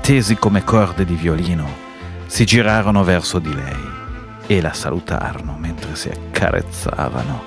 [0.06, 1.68] tesi come corde di violino,
[2.28, 3.90] si girarono verso di lei
[4.46, 7.46] e la salutarono mentre si accarezzavano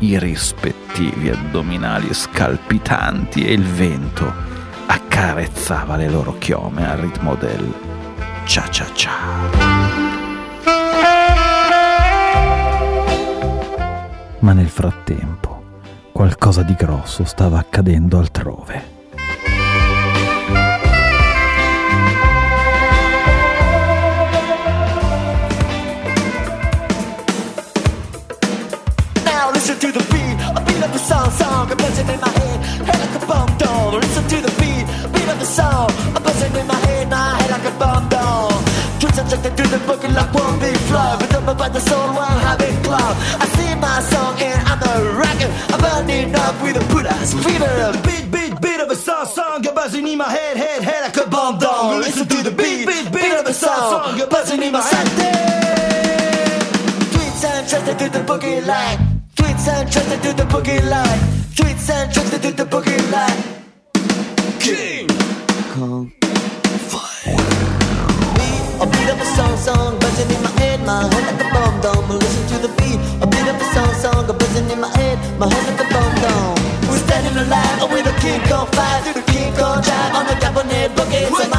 [0.00, 4.28] i rispettivi addominali scalpitanti e il vento
[4.86, 7.72] accarezzava le loro chiome al ritmo del
[8.44, 9.10] cia cia cia.
[14.40, 15.78] Ma nel frattempo
[16.10, 18.98] qualcosa di grosso stava accadendo altrove.
[54.62, 55.10] A in my head.
[57.68, 58.98] tricks they do the boogie line.
[59.36, 61.20] Tweets and tricks they do the boogie line.
[61.54, 63.40] Tweets and tricks they do the boogie line.
[64.58, 65.08] King
[65.72, 66.12] Kong.
[68.80, 71.80] A beat of a song, song, buzzing in my head, my head like a bomb
[71.82, 72.08] dome.
[72.08, 75.46] Listen to the beat, a beat of a song, song, buzzing in my head, my
[75.52, 76.56] head like a bomb dome.
[76.88, 80.34] We're standing alive with a King Kong five, do the King Kong drive on the
[80.40, 81.49] Japanese boogie.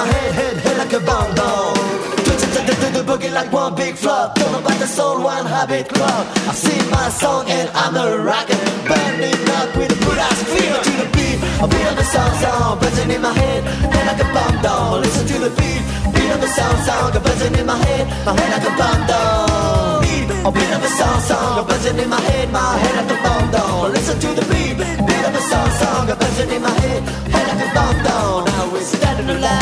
[0.00, 1.76] My head, head, head like a bomb dome.
[2.24, 4.34] Twitching to the, the boogie like one big flop.
[4.38, 6.24] Don't know about the soul, one habit club.
[6.50, 8.60] I sing my song and I'm a rocker.
[8.88, 11.38] Burning up with a good ass feel to the beat.
[11.64, 13.60] A beat of the song song, buzzing in my head,
[13.94, 15.02] head like a bomb down.
[15.04, 15.82] Listen to the beat,
[16.14, 20.00] beat of the song song, buzzing in my head, my head like a bomb down.
[20.48, 23.46] A beat of the song song, buzzing in my head, my head like a bomb
[23.52, 23.92] down.
[23.92, 27.00] Listen to the beat, beat of the song song, buzzing in my head,
[27.34, 28.44] head like a bomb down.
[28.48, 29.59] Now we're standing alive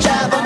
[0.00, 0.37] King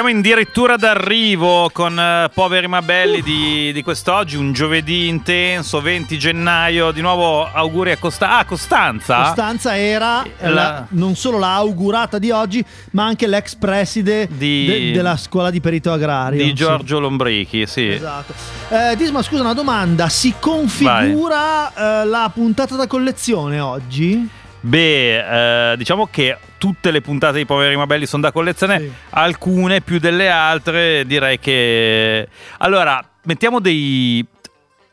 [0.00, 6.16] Siamo addirittura d'arrivo con eh, Poveri ma Belli di, di quest'oggi, un giovedì intenso, 20
[6.16, 6.92] gennaio.
[6.92, 9.22] Di nuovo auguri a Costa- ah, Costanza.
[9.24, 14.66] Costanza era La- la- non solo la augurata di oggi, ma anche l'ex preside Di-
[14.66, 16.40] de- della scuola di perito agrario.
[16.44, 16.54] Di Sì.
[16.54, 17.88] Giorgio Lombrichi, sì.
[17.88, 18.34] Esatto.
[18.68, 20.08] Eh, Disma, scusa, una domanda.
[20.08, 21.72] Si configura
[22.02, 24.28] eh, la puntata da collezione oggi?
[24.60, 28.92] Beh, eh, diciamo che tutte le puntate di Poveri ma Belli sono da collezione, Sì.
[29.10, 32.28] alcune più delle altre direi che...
[32.58, 34.24] Allora, mettiamo dei...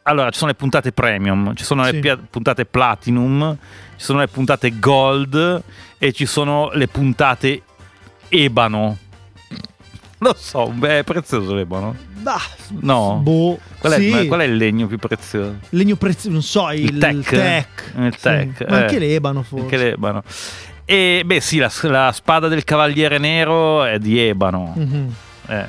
[0.03, 1.91] Allora, ci sono le puntate premium, ci sono Sì.
[1.93, 3.57] le pia- puntate platinum,
[3.97, 5.63] ci sono le puntate gold
[5.97, 7.61] e ci sono le puntate
[8.29, 8.97] ebano.
[10.19, 11.95] Lo so, beh, è prezioso l'ebano.
[12.21, 12.39] Bah,
[12.81, 13.19] No.
[13.21, 13.59] boh.
[13.79, 14.09] Qual è, sì.
[14.09, 15.55] ma qual è il legno più prezioso?
[15.69, 17.29] Legno prezioso, non so, il, Il tech.
[17.29, 17.91] tech.
[17.97, 18.21] Il Sì.
[18.21, 18.81] tech, Ma eh.
[18.83, 19.63] anche l'ebano forse.
[19.65, 20.23] Anche l'ebano.
[20.86, 24.74] E beh, sì, la, la spada del cavaliere nero è di ebano.
[24.76, 25.16] Mhm.
[25.48, 25.66] Eh.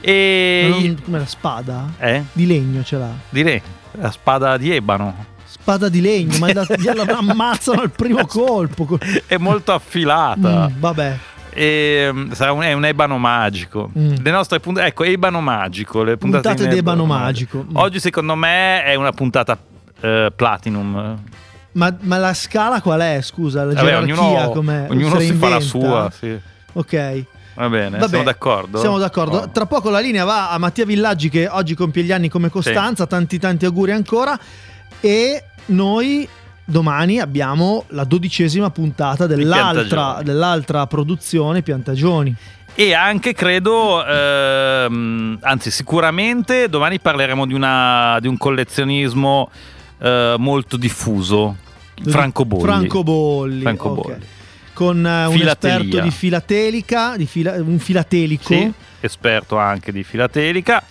[0.00, 0.66] E.
[0.70, 1.92] Non- come la spada?
[1.98, 2.24] Eh?
[2.32, 3.12] Di legno ce l'ha.
[3.28, 3.60] Direi
[3.92, 5.26] la spada di ebano.
[5.44, 8.98] Spada di legno, ma da- gliela ammazzano al primo colpo.
[9.26, 10.68] È molto affilata.
[10.68, 11.18] Mm, vabbè.
[11.50, 13.90] E, mm, sarà un, è un ebano magico.
[13.96, 14.14] Mm.
[14.22, 16.02] Le nostre puntate, ecco, ebano magico.
[16.02, 17.66] Le puntate, Puntate in d'ebano magico.
[17.68, 17.76] Mm.
[17.76, 19.58] Oggi, secondo me, è una puntata
[20.00, 21.18] eh, platinum.
[21.72, 23.20] Ma, ma la scala qual è?
[23.22, 24.86] Scusa, la Vabbè, gerarchia ognuno, com'è?
[24.90, 26.12] ognuno si fa la sua.
[26.16, 26.38] Sì.
[26.72, 27.24] Ok.
[27.54, 28.78] Va bene, Vabbè, siamo d'accordo.
[28.78, 29.36] Siamo d'accordo.
[29.38, 29.50] Oh.
[29.50, 33.06] Tra poco la linea va a Mattia Villaggi che oggi compie gli anni come Costanza.
[33.06, 34.38] Tanti tanti auguri ancora.
[35.00, 36.28] E noi
[36.64, 42.34] domani abbiamo la dodicesima puntata dell'altra, dell'altra produzione Piantagioni.
[42.74, 49.50] E anche credo, ehm, anzi sicuramente domani parleremo di, una, di un collezionismo
[50.00, 51.56] eh, molto diffuso,
[52.02, 52.62] francobolli.
[52.62, 53.60] Francobolli.
[53.62, 54.12] Francobolli.
[54.14, 54.18] ok.
[54.72, 58.54] Con eh, un esperto di filatelica, di fila- un filatelico.
[58.54, 60.82] Sì, esperto anche di filatelica.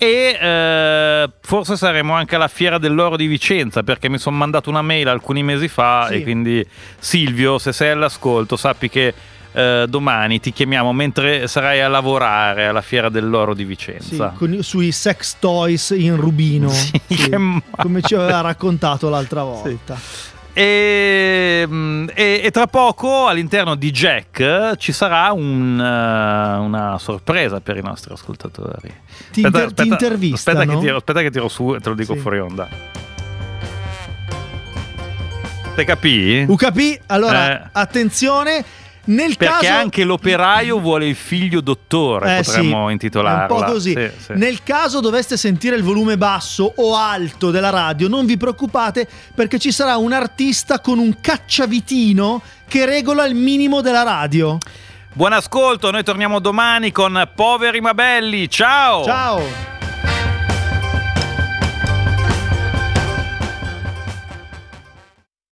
[0.00, 4.80] E eh, forse saremo anche alla fiera dell'oro di Vicenza perché mi sono mandato una
[4.80, 6.14] mail alcuni mesi fa Sì.
[6.14, 6.64] e quindi
[7.00, 9.12] Silvio se sei all'ascolto sappi che
[9.58, 14.32] eh, domani ti chiamiamo mentre sarai a lavorare alla fiera dell'oro di Sì, Vicenza.
[14.36, 17.30] con- sui sex toys in rubino, Sì, Sì,
[17.76, 19.96] come ci aveva raccontato l'altra volta.
[20.52, 27.60] E, mm, e- e tra poco all'interno di Jack ci sarà un, eh, una sorpresa
[27.60, 28.92] per i nostri ascoltatori.
[29.32, 30.58] Ti, inter- ti intervistano?
[30.60, 32.18] Aspetta che, tiro, aspetta che tiro su e te lo dico Sì.
[32.20, 32.68] fuori onda.
[35.74, 36.44] Te capì?
[36.48, 37.68] UKP, allora Eh.
[37.72, 38.64] attenzione,
[39.08, 43.54] nel Perché caso anche l'operaio vuole il figlio dottore, Eh, potremmo sì, intitolarla.
[43.54, 43.92] Un po' così.
[43.92, 44.32] Sì, sì.
[44.34, 49.58] Nel caso doveste sentire il volume basso o alto della radio, non vi preoccupate perché
[49.58, 54.58] ci sarà un artista con un cacciavitino che regola il minimo della radio.
[55.12, 58.48] Buon ascolto, noi torniamo domani con Poveri ma Belli.
[58.48, 59.04] Ciao!
[59.04, 59.77] Ciao!